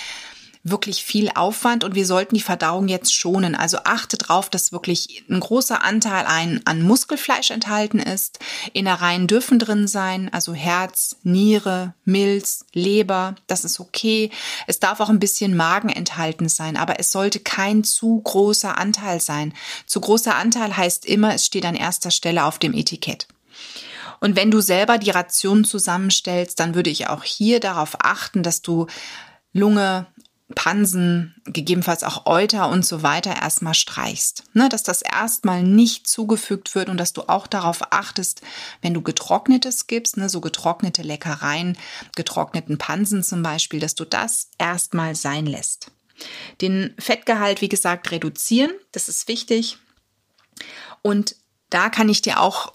wirklich 0.71 1.05
viel 1.05 1.31
Aufwand 1.35 1.85
und 1.85 1.95
wir 1.95 2.07
sollten 2.07 2.35
die 2.35 2.41
Verdauung 2.41 2.89
jetzt 2.89 3.15
schonen. 3.15 3.55
Also 3.55 3.79
achte 3.85 4.17
darauf, 4.17 4.51
dass 4.51 4.73
wirklich 4.73 5.25
ein 5.31 5.39
großer 5.39 5.83
Anteil 5.83 6.27
ein, 6.27 6.61
an 6.65 6.83
Muskelfleisch 6.83 7.51
enthalten 7.51 8.01
ist. 8.01 8.41
Innereien 8.73 9.27
dürfen 9.29 9.59
drin 9.59 9.87
sein, 9.87 10.29
also 10.33 10.55
Herz, 10.55 11.17
Niere, 11.23 11.95
Milz, 12.05 12.65
Leber, 12.73 13.37
das 13.47 13.65
ist 13.65 13.79
okay. 13.79 14.31
Es 14.67 14.81
darf 14.81 15.01
auch 15.01 15.09
ein 15.09 15.21
bisschen 15.21 15.57
Magen 15.57 15.89
enthalten 15.89 16.49
sein, 16.49 16.77
aber 16.77 16.99
es 16.99 17.13
sollte 17.13 17.39
kein 17.39 17.85
zu 17.85 18.21
großer 18.21 18.77
Anteil 18.77 19.21
sein. 19.21 19.55
Zu 19.87 20.01
großer 20.01 20.35
Anteil 20.35 20.77
heißt 20.77 21.07
immer, 21.07 21.35
es 21.35 21.47
steht 21.47 21.65
an 21.65 21.77
erster 21.77 22.11
Stelle 22.11 22.45
auf 22.45 22.59
dem 22.59 22.75
Etikett. 22.75 23.29
Und 24.19 24.35
wenn 24.35 24.51
du 24.51 24.61
selber 24.61 24.99
die 24.99 25.11
Ration 25.11 25.65
zusammenstellst, 25.65 26.59
dann 26.59 26.75
würde 26.75 26.91
ich 26.91 27.09
auch 27.09 27.23
hier 27.23 27.61
darauf 27.61 27.97
achten, 28.01 28.43
dass 28.43 28.63
du 28.63 28.87
Lunge, 29.53 30.07
Pansen, 30.55 31.35
gegebenenfalls 31.45 32.05
auch 32.05 32.25
Euter 32.27 32.69
und 32.69 32.87
so 32.87 33.03
weiter 33.03 33.35
erstmal 33.35 33.75
streichst. 33.75 34.45
Ne, 34.55 34.69
dass 34.69 34.85
das 34.85 35.03
erstmal 35.03 35.65
nicht 35.65 36.07
zugefügt 36.07 36.75
wird 36.75 36.89
und 36.89 36.99
dass 36.99 37.13
du 37.13 37.23
auch 37.29 37.49
darauf 37.49 37.93
achtest, 37.93 38.43
wenn 38.81 38.95
du 38.95 39.03
getrocknetes 39.03 39.89
gibst, 39.89 40.17
ne, 40.17 40.29
so 40.29 40.41
getrocknete 40.41 41.03
Leckereien, 41.03 41.77
getrockneten 42.15 42.79
Pansen 42.79 43.25
zum 43.25 43.43
Beispiel, 43.43 43.81
dass 43.81 43.97
du 43.97 44.05
das 44.05 44.51
erstmal 44.59 45.17
sein 45.17 45.47
lässt. 45.47 45.91
Den 46.61 46.95
Fettgehalt, 46.99 47.61
wie 47.61 47.69
gesagt, 47.69 48.11
reduzieren, 48.13 48.73
das 48.93 49.09
ist 49.09 49.27
wichtig. 49.29 49.79
Und 51.03 51.37
da 51.71 51.91
kann 51.91 52.09
ich 52.09 52.23
dir 52.23 52.41
auch 52.41 52.73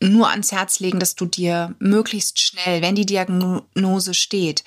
nur 0.00 0.30
ans 0.30 0.50
Herz 0.50 0.80
legen, 0.80 0.98
dass 0.98 1.14
du 1.14 1.26
dir 1.26 1.74
möglichst 1.78 2.40
schnell, 2.40 2.82
wenn 2.82 2.94
die 2.94 3.06
Diagnose 3.06 4.14
steht, 4.14 4.64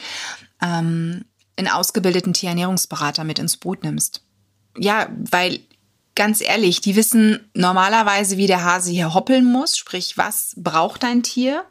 ähm, 0.61 1.25
einen 1.57 1.67
ausgebildeten 1.67 2.33
Tierernährungsberater 2.33 3.24
mit 3.24 3.39
ins 3.39 3.57
Boot 3.57 3.83
nimmst. 3.83 4.21
Ja, 4.77 5.09
weil 5.31 5.59
ganz 6.15 6.41
ehrlich, 6.41 6.81
die 6.81 6.95
wissen 6.95 7.50
normalerweise, 7.53 8.38
wie 8.38 8.47
der 8.47 8.63
Hase 8.63 8.91
hier 8.91 9.13
hoppeln 9.13 9.45
muss, 9.45 9.77
sprich, 9.77 10.17
was 10.17 10.53
braucht 10.57 11.03
dein 11.03 11.24
Tier? 11.24 11.65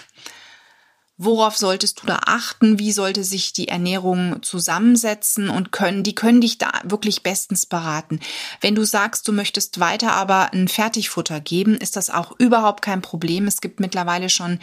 Worauf 1.16 1.56
solltest 1.56 2.02
du 2.02 2.06
da 2.06 2.22
achten? 2.26 2.80
Wie 2.80 2.90
sollte 2.90 3.22
sich 3.22 3.52
die 3.52 3.68
Ernährung 3.68 4.42
zusammensetzen 4.42 5.48
und 5.48 5.70
können? 5.70 6.02
Die 6.02 6.16
können 6.16 6.40
dich 6.40 6.58
da 6.58 6.72
wirklich 6.82 7.22
bestens 7.22 7.66
beraten. 7.66 8.18
Wenn 8.60 8.74
du 8.74 8.84
sagst, 8.84 9.28
du 9.28 9.32
möchtest 9.32 9.78
weiter 9.78 10.12
aber 10.12 10.52
ein 10.52 10.66
Fertigfutter 10.66 11.40
geben, 11.40 11.76
ist 11.76 11.94
das 11.94 12.10
auch 12.10 12.32
überhaupt 12.38 12.82
kein 12.82 13.00
Problem. 13.00 13.46
Es 13.46 13.60
gibt 13.60 13.78
mittlerweile 13.78 14.28
schon 14.28 14.58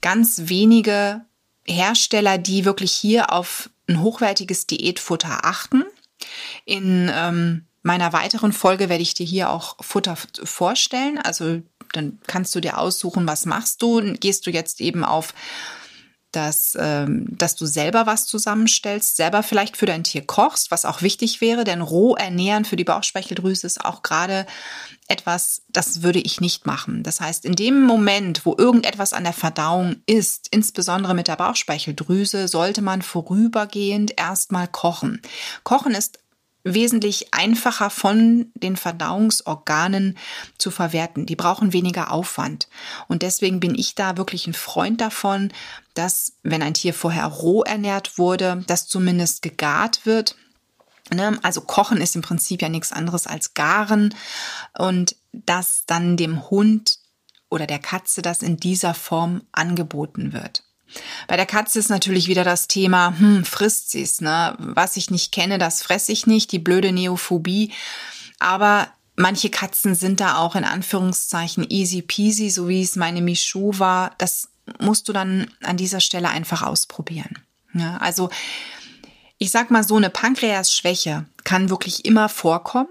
ganz 0.00 0.42
wenige 0.46 1.24
Hersteller, 1.64 2.38
die 2.38 2.64
wirklich 2.64 2.92
hier 2.92 3.32
auf 3.32 3.70
ein 3.88 4.00
hochwertiges 4.00 4.66
Diätfutter 4.66 5.44
achten. 5.44 5.84
In 6.64 7.10
ähm, 7.12 7.66
meiner 7.82 8.12
weiteren 8.12 8.52
Folge 8.52 8.88
werde 8.88 9.02
ich 9.02 9.14
dir 9.14 9.26
hier 9.26 9.50
auch 9.50 9.76
Futter 9.84 10.16
vorstellen. 10.16 11.18
Also 11.18 11.62
dann 11.92 12.18
kannst 12.26 12.54
du 12.54 12.60
dir 12.60 12.78
aussuchen, 12.78 13.26
was 13.26 13.46
machst 13.46 13.82
du. 13.82 14.14
Gehst 14.14 14.46
du 14.46 14.50
jetzt 14.50 14.80
eben 14.80 15.04
auf 15.04 15.34
dass, 16.36 16.76
ähm, 16.80 17.26
dass 17.30 17.56
du 17.56 17.66
selber 17.66 18.06
was 18.06 18.26
zusammenstellst, 18.26 19.16
selber 19.16 19.42
vielleicht 19.42 19.76
für 19.76 19.86
dein 19.86 20.04
Tier 20.04 20.26
kochst, 20.26 20.70
was 20.70 20.84
auch 20.84 21.02
wichtig 21.02 21.40
wäre, 21.40 21.64
denn 21.64 21.80
roh 21.80 22.14
ernähren 22.14 22.64
für 22.64 22.76
die 22.76 22.84
Bauchspeicheldrüse 22.84 23.66
ist 23.66 23.84
auch 23.84 24.02
gerade 24.02 24.46
etwas, 25.08 25.62
das 25.68 26.02
würde 26.02 26.18
ich 26.18 26.40
nicht 26.40 26.66
machen. 26.66 27.02
Das 27.02 27.20
heißt, 27.20 27.44
in 27.44 27.54
dem 27.54 27.82
Moment, 27.82 28.46
wo 28.46 28.54
irgendetwas 28.56 29.12
an 29.12 29.24
der 29.24 29.32
Verdauung 29.32 29.96
ist, 30.06 30.48
insbesondere 30.50 31.14
mit 31.14 31.28
der 31.28 31.36
Bauchspeicheldrüse, 31.36 32.48
sollte 32.48 32.80
man 32.80 33.02
vorübergehend 33.02 34.14
erstmal 34.16 34.66
kochen. 34.66 35.20
Kochen 35.62 35.92
ist 35.92 36.18
wesentlich 36.64 37.32
einfacher 37.34 37.90
von 37.90 38.50
den 38.54 38.76
Verdauungsorganen 38.76 40.16
zu 40.58 40.70
verwerten. 40.70 41.26
Die 41.26 41.36
brauchen 41.36 41.74
weniger 41.74 42.10
Aufwand. 42.10 42.68
Und 43.06 43.22
deswegen 43.22 43.60
bin 43.60 43.74
ich 43.74 43.94
da 43.94 44.16
wirklich 44.16 44.46
ein 44.46 44.54
Freund 44.54 45.00
davon, 45.00 45.52
dass, 45.92 46.32
wenn 46.42 46.62
ein 46.62 46.74
Tier 46.74 46.94
vorher 46.94 47.26
roh 47.26 47.62
ernährt 47.62 48.18
wurde, 48.18 48.64
das 48.66 48.86
zumindest 48.88 49.42
gegart 49.42 50.06
wird. 50.06 50.36
Ne? 51.12 51.38
Also 51.42 51.60
kochen 51.60 52.00
ist 52.00 52.16
im 52.16 52.22
Prinzip 52.22 52.62
ja 52.62 52.70
nichts 52.70 52.92
anderes 52.92 53.26
als 53.26 53.52
garen 53.52 54.14
und 54.76 55.16
dass 55.32 55.84
dann 55.86 56.16
dem 56.16 56.48
Hund 56.50 56.98
oder 57.50 57.66
der 57.66 57.78
Katze 57.78 58.22
das 58.22 58.42
in 58.42 58.56
dieser 58.56 58.94
Form 58.94 59.42
angeboten 59.52 60.32
wird. 60.32 60.63
Bei 61.26 61.36
der 61.36 61.46
Katze 61.46 61.78
ist 61.78 61.90
natürlich 61.90 62.28
wieder 62.28 62.44
das 62.44 62.68
Thema, 62.68 63.18
hm, 63.18 63.44
frisst 63.44 63.90
sie's, 63.90 64.20
ne? 64.20 64.56
Was 64.58 64.96
ich 64.96 65.10
nicht 65.10 65.32
kenne, 65.32 65.58
das 65.58 65.82
fresse 65.82 66.12
ich 66.12 66.26
nicht, 66.26 66.52
die 66.52 66.58
blöde 66.58 66.92
Neophobie. 66.92 67.72
Aber 68.38 68.88
manche 69.16 69.50
Katzen 69.50 69.94
sind 69.94 70.20
da 70.20 70.38
auch 70.38 70.56
in 70.56 70.64
Anführungszeichen 70.64 71.68
easy 71.68 72.02
peasy, 72.02 72.50
so 72.50 72.68
wie 72.68 72.82
es 72.82 72.96
meine 72.96 73.22
Michu 73.22 73.78
war. 73.78 74.14
Das 74.18 74.48
musst 74.80 75.08
du 75.08 75.12
dann 75.12 75.50
an 75.62 75.76
dieser 75.76 76.00
Stelle 76.00 76.28
einfach 76.28 76.62
ausprobieren. 76.62 77.38
Ja, 77.74 77.96
also 77.98 78.30
ich 79.38 79.50
sag 79.50 79.70
mal 79.70 79.84
so, 79.84 79.96
eine 79.96 80.10
Pankreasschwäche 80.10 81.26
kann 81.44 81.70
wirklich 81.70 82.04
immer 82.04 82.28
vorkommen. 82.28 82.88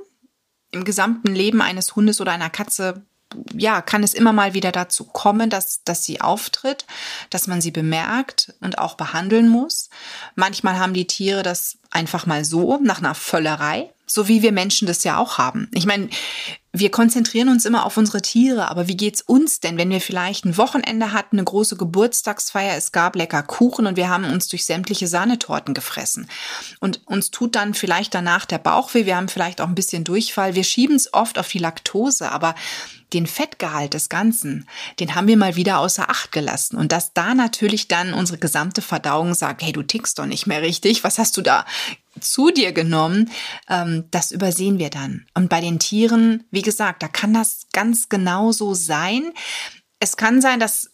Im 0.71 0.83
gesamten 0.83 1.33
Leben 1.33 1.61
eines 1.61 1.95
Hundes 1.95 2.19
oder 2.19 2.31
einer 2.31 2.49
Katze 2.49 3.05
ja, 3.53 3.81
kann 3.81 4.03
es 4.03 4.13
immer 4.13 4.33
mal 4.33 4.53
wieder 4.53 4.71
dazu 4.71 5.05
kommen, 5.05 5.49
dass, 5.49 5.83
dass 5.83 6.03
sie 6.03 6.21
auftritt, 6.21 6.85
dass 7.29 7.47
man 7.47 7.61
sie 7.61 7.71
bemerkt 7.71 8.53
und 8.61 8.77
auch 8.77 8.95
behandeln 8.95 9.49
muss. 9.49 9.89
Manchmal 10.35 10.79
haben 10.79 10.93
die 10.93 11.07
Tiere 11.07 11.43
das 11.43 11.77
einfach 11.91 12.25
mal 12.25 12.45
so, 12.45 12.79
nach 12.81 12.99
einer 12.99 13.15
Völlerei, 13.15 13.89
so 14.05 14.27
wie 14.27 14.41
wir 14.41 14.51
Menschen 14.51 14.87
das 14.87 15.03
ja 15.03 15.17
auch 15.17 15.37
haben. 15.37 15.69
Ich 15.73 15.85
meine, 15.85 16.09
wir 16.75 16.89
konzentrieren 16.89 17.49
uns 17.49 17.65
immer 17.65 17.85
auf 17.85 17.97
unsere 17.97 18.21
Tiere, 18.21 18.69
aber 18.69 18.87
wie 18.87 18.97
geht's 18.97 19.21
uns 19.21 19.59
denn, 19.59 19.77
wenn 19.77 19.91
wir 19.91 20.01
vielleicht 20.01 20.43
ein 20.43 20.57
Wochenende 20.57 21.13
hatten, 21.13 21.37
eine 21.37 21.43
große 21.43 21.77
Geburtstagsfeier, 21.77 22.75
es 22.75 22.91
gab 22.91 23.15
lecker 23.15 23.43
Kuchen 23.43 23.85
und 23.85 23.95
wir 23.95 24.09
haben 24.09 24.25
uns 24.25 24.47
durch 24.47 24.65
sämtliche 24.65 25.07
Sahnetorten 25.07 25.75
gefressen 25.75 26.27
und 26.79 27.01
uns 27.05 27.29
tut 27.29 27.55
dann 27.55 27.75
vielleicht 27.75 28.15
danach 28.15 28.45
der 28.45 28.57
Bauch 28.57 28.93
weh, 28.95 29.05
wir 29.05 29.15
haben 29.15 29.29
vielleicht 29.29 29.61
auch 29.61 29.67
ein 29.67 29.75
bisschen 29.75 30.03
Durchfall, 30.03 30.55
wir 30.55 30.63
schieben 30.63 30.95
es 30.95 31.13
oft 31.13 31.37
auf 31.37 31.47
die 31.47 31.59
Laktose, 31.59 32.31
aber 32.31 32.55
den 33.13 33.27
Fettgehalt 33.27 33.93
des 33.93 34.09
Ganzen, 34.09 34.67
den 34.99 35.15
haben 35.15 35.27
wir 35.27 35.37
mal 35.37 35.55
wieder 35.55 35.79
außer 35.79 36.09
Acht 36.09 36.31
gelassen. 36.31 36.77
Und 36.77 36.91
dass 36.91 37.13
da 37.13 37.33
natürlich 37.33 37.87
dann 37.87 38.13
unsere 38.13 38.37
gesamte 38.37 38.81
Verdauung 38.81 39.33
sagt, 39.33 39.61
hey, 39.61 39.71
du 39.71 39.83
tickst 39.83 40.19
doch 40.19 40.25
nicht 40.25 40.47
mehr 40.47 40.61
richtig, 40.61 41.03
was 41.03 41.19
hast 41.19 41.37
du 41.37 41.41
da 41.41 41.65
zu 42.19 42.51
dir 42.51 42.73
genommen, 42.73 43.31
ähm, 43.69 44.05
das 44.11 44.31
übersehen 44.31 44.79
wir 44.79 44.89
dann. 44.89 45.25
Und 45.33 45.49
bei 45.49 45.61
den 45.61 45.79
Tieren, 45.79 46.43
wie 46.51 46.61
gesagt, 46.61 47.03
da 47.03 47.07
kann 47.07 47.33
das 47.33 47.67
ganz 47.73 48.09
genau 48.09 48.51
so 48.51 48.73
sein. 48.73 49.31
Es 49.99 50.17
kann 50.17 50.41
sein, 50.41 50.59
dass 50.59 50.91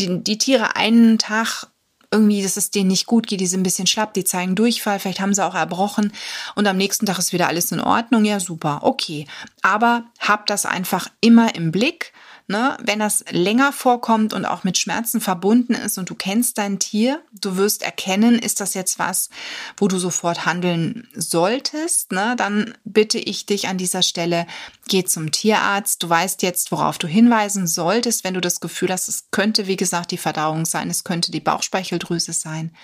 die, 0.00 0.22
die 0.22 0.38
Tiere 0.38 0.76
einen 0.76 1.18
Tag 1.18 1.66
irgendwie, 2.12 2.42
dass 2.42 2.56
es 2.56 2.70
denen 2.70 2.88
nicht 2.88 3.06
gut 3.06 3.26
geht, 3.26 3.40
die 3.40 3.46
sind 3.46 3.60
ein 3.60 3.64
bisschen 3.64 3.86
schlapp, 3.86 4.14
die 4.14 4.24
zeigen 4.24 4.54
Durchfall, 4.54 5.00
vielleicht 5.00 5.20
haben 5.20 5.34
sie 5.34 5.44
auch 5.44 5.54
erbrochen 5.54 6.12
und 6.54 6.66
am 6.66 6.76
nächsten 6.76 7.06
Tag 7.06 7.18
ist 7.18 7.32
wieder 7.32 7.48
alles 7.48 7.72
in 7.72 7.80
Ordnung. 7.80 8.24
Ja, 8.24 8.38
super, 8.38 8.80
okay. 8.82 9.26
Aber 9.62 10.04
hab 10.20 10.46
das 10.46 10.66
einfach 10.66 11.08
immer 11.20 11.54
im 11.54 11.72
Blick 11.72 12.12
Ne? 12.52 12.76
Wenn 12.82 12.98
das 12.98 13.24
länger 13.30 13.72
vorkommt 13.72 14.34
und 14.34 14.44
auch 14.44 14.62
mit 14.62 14.76
Schmerzen 14.76 15.22
verbunden 15.22 15.72
ist 15.72 15.96
und 15.96 16.10
du 16.10 16.14
kennst 16.14 16.58
dein 16.58 16.78
Tier, 16.78 17.22
du 17.32 17.56
wirst 17.56 17.80
erkennen, 17.80 18.38
ist 18.38 18.60
das 18.60 18.74
jetzt 18.74 18.98
was, 18.98 19.30
wo 19.78 19.88
du 19.88 19.98
sofort 19.98 20.44
handeln 20.44 21.08
solltest, 21.14 22.12
ne? 22.12 22.34
dann 22.36 22.74
bitte 22.84 23.18
ich 23.18 23.46
dich 23.46 23.68
an 23.68 23.78
dieser 23.78 24.02
Stelle, 24.02 24.46
geh 24.86 25.02
zum 25.02 25.32
Tierarzt. 25.32 26.02
Du 26.02 26.10
weißt 26.10 26.42
jetzt, 26.42 26.70
worauf 26.72 26.98
du 26.98 27.08
hinweisen 27.08 27.66
solltest, 27.66 28.22
wenn 28.22 28.34
du 28.34 28.42
das 28.42 28.60
Gefühl 28.60 28.92
hast, 28.92 29.08
es 29.08 29.30
könnte, 29.30 29.66
wie 29.66 29.76
gesagt, 29.76 30.10
die 30.10 30.18
Verdauung 30.18 30.66
sein, 30.66 30.90
es 30.90 31.04
könnte 31.04 31.32
die 31.32 31.40
Bauchspeicheldrüse 31.40 32.34
sein. 32.34 32.76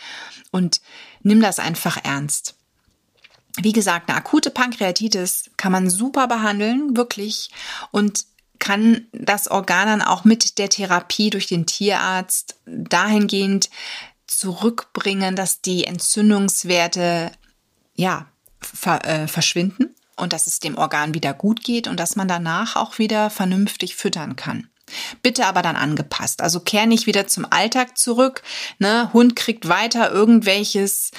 Und 0.51 0.81
nimm 1.23 1.43
das 1.43 1.59
einfach 1.59 2.03
ernst. 2.03 2.55
Wie 3.61 3.75
gesagt, 3.75 4.09
eine 4.09 4.17
akute 4.17 4.51
Pankreatitis 4.51 5.51
kann 5.59 5.73
man 5.73 5.91
super 5.91 6.27
behandeln, 6.27 6.97
wirklich. 6.97 7.51
Und 7.91 8.25
kann 8.69 9.07
das 9.13 9.49
Organ 9.51 9.87
dann 9.87 10.03
auch 10.03 10.25
mit 10.25 10.59
der 10.59 10.69
Therapie 10.69 11.31
durch 11.31 11.47
den 11.47 11.65
Tierarzt 11.65 12.57
dahingehend 12.67 13.71
zurückbringen, 14.27 15.37
dass 15.37 15.63
die 15.63 15.85
Entzündungswerte 15.85 17.33
ja 17.95 18.27
ver, 18.61 19.03
äh, 19.07 19.27
verschwinden 19.27 19.95
und 20.17 20.35
dass 20.35 20.47
es 20.47 20.61
dem 20.61 20.77
Organ 20.77 21.15
wieder 21.15 21.33
gut 21.33 21.65
geht 21.65 21.89
und 21.89 21.99
dass 21.99 22.15
man 22.15 22.29
danach 22.29 22.77
auch 22.77 22.99
wieder 22.99 23.31
vernünftig 23.31 23.97
füttern 23.97 24.37
kann. 24.37 24.69
Bitte 25.23 25.47
aber 25.47 25.63
dann 25.63 25.77
angepasst. 25.77 26.43
Also 26.43 26.61
kehr 26.61 26.87
nicht 26.87 27.07
wieder 27.07 27.27
zum 27.27 27.47
Alltag 27.51 27.99
zurück. 27.99 28.43
Ne? 28.79 29.13
Hund 29.13 29.37
kriegt 29.37 29.69
weiter 29.69 30.11
irgendwelches 30.11 31.11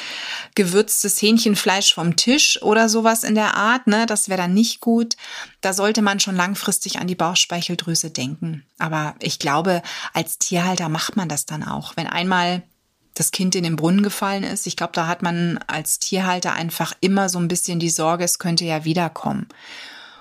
gewürztes 0.56 1.22
Hähnchenfleisch 1.22 1.94
vom 1.94 2.16
Tisch 2.16 2.62
oder 2.62 2.90
sowas 2.90 3.24
in 3.24 3.36
der 3.36 3.56
Art. 3.56 3.88
Ne? 3.88 4.06
Das 4.06 4.30
wäre 4.30 4.42
dann 4.42 4.54
nicht 4.54 4.80
gut. 4.80 5.16
Da 5.62 5.74
sollte 5.74 6.02
man 6.02 6.20
schon 6.20 6.36
langfristig 6.36 7.00
an 7.00 7.08
die 7.08 7.16
Bauchspeicheldrüse 7.16 8.12
denken. 8.12 8.66
Aber 8.78 9.16
ich 9.20 9.40
glaube, 9.40 9.82
als 10.14 10.38
Tierhalter 10.38 10.90
macht 10.90 11.16
man 11.16 11.30
das 11.30 11.46
dann 11.46 11.64
auch. 11.64 11.98
Wenn 11.98 12.08
einmal 12.08 12.64
das 13.20 13.32
Kind 13.32 13.54
in 13.56 13.64
den 13.64 13.76
Brunnen 13.76 14.02
gefallen 14.02 14.44
ist. 14.44 14.66
Ich 14.66 14.78
glaube, 14.78 14.94
da 14.94 15.08
hat 15.08 15.22
man 15.22 15.60
als 15.68 16.00
Tierhalter 16.00 16.54
einfach 16.54 16.94
immer 17.02 17.28
so 17.28 17.38
ein 17.38 17.50
bisschen 17.50 17.80
die 17.80 17.90
Sorge, 17.90 18.24
es 18.24 18.40
könnte 18.40 18.64
ja 18.64 18.86
wiederkommen. 18.86 19.48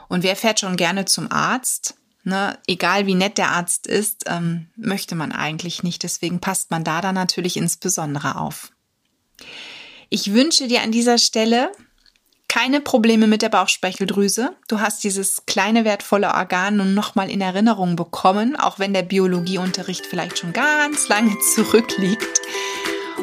Und 0.08 0.24
wer 0.24 0.37
fährt 0.37 0.61
schon 0.61 0.76
gerne 0.76 1.04
zum 1.04 1.30
Arzt? 1.30 1.94
Ne, 2.24 2.59
egal 2.66 3.07
wie 3.07 3.14
nett 3.14 3.38
der 3.38 3.52
Arzt 3.52 3.87
ist, 3.87 4.24
ähm, 4.26 4.66
möchte 4.76 5.14
man 5.14 5.33
eigentlich 5.33 5.83
nicht. 5.83 6.02
Deswegen 6.02 6.40
passt 6.40 6.70
man 6.70 6.85
da 6.85 7.00
dann 7.00 7.14
natürlich 7.14 7.57
insbesondere 7.57 8.37
auf. 8.37 8.72
Ich 10.11 10.33
wünsche 10.35 10.68
dir 10.68 10.83
an 10.83 10.92
dieser 10.92 11.18
Stelle 11.18 11.70
keine 12.48 12.81
Probleme 12.81 13.26
mit 13.26 13.42
der 13.42 13.50
Bauchspeicheldrüse. 13.50 14.57
Du 14.68 14.81
hast 14.81 15.04
dieses 15.04 15.44
kleine 15.46 15.85
wertvolle 15.85 16.35
Organ 16.35 16.76
nun 16.76 16.94
nochmal 16.94 17.31
in 17.31 17.42
Erinnerung 17.42 17.94
bekommen, 17.94 18.57
auch 18.57 18.78
wenn 18.78 18.94
der 18.94 19.02
Biologieunterricht 19.02 20.07
vielleicht 20.07 20.38
schon 20.38 20.52
ganz 20.52 21.09
lange 21.09 21.38
zurückliegt. 21.54 22.40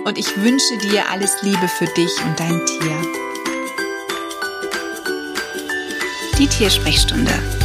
Und 0.06 0.18
ich 0.18 0.38
wünsche 0.38 0.78
dir 0.78 1.10
alles 1.10 1.42
Liebe 1.42 1.68
für 1.68 1.88
dich 1.88 2.12
und 2.24 2.40
dein 2.40 2.64
Tier. 2.66 3.02
Die 6.38 6.48
Tiersprechstunde. 6.48 7.65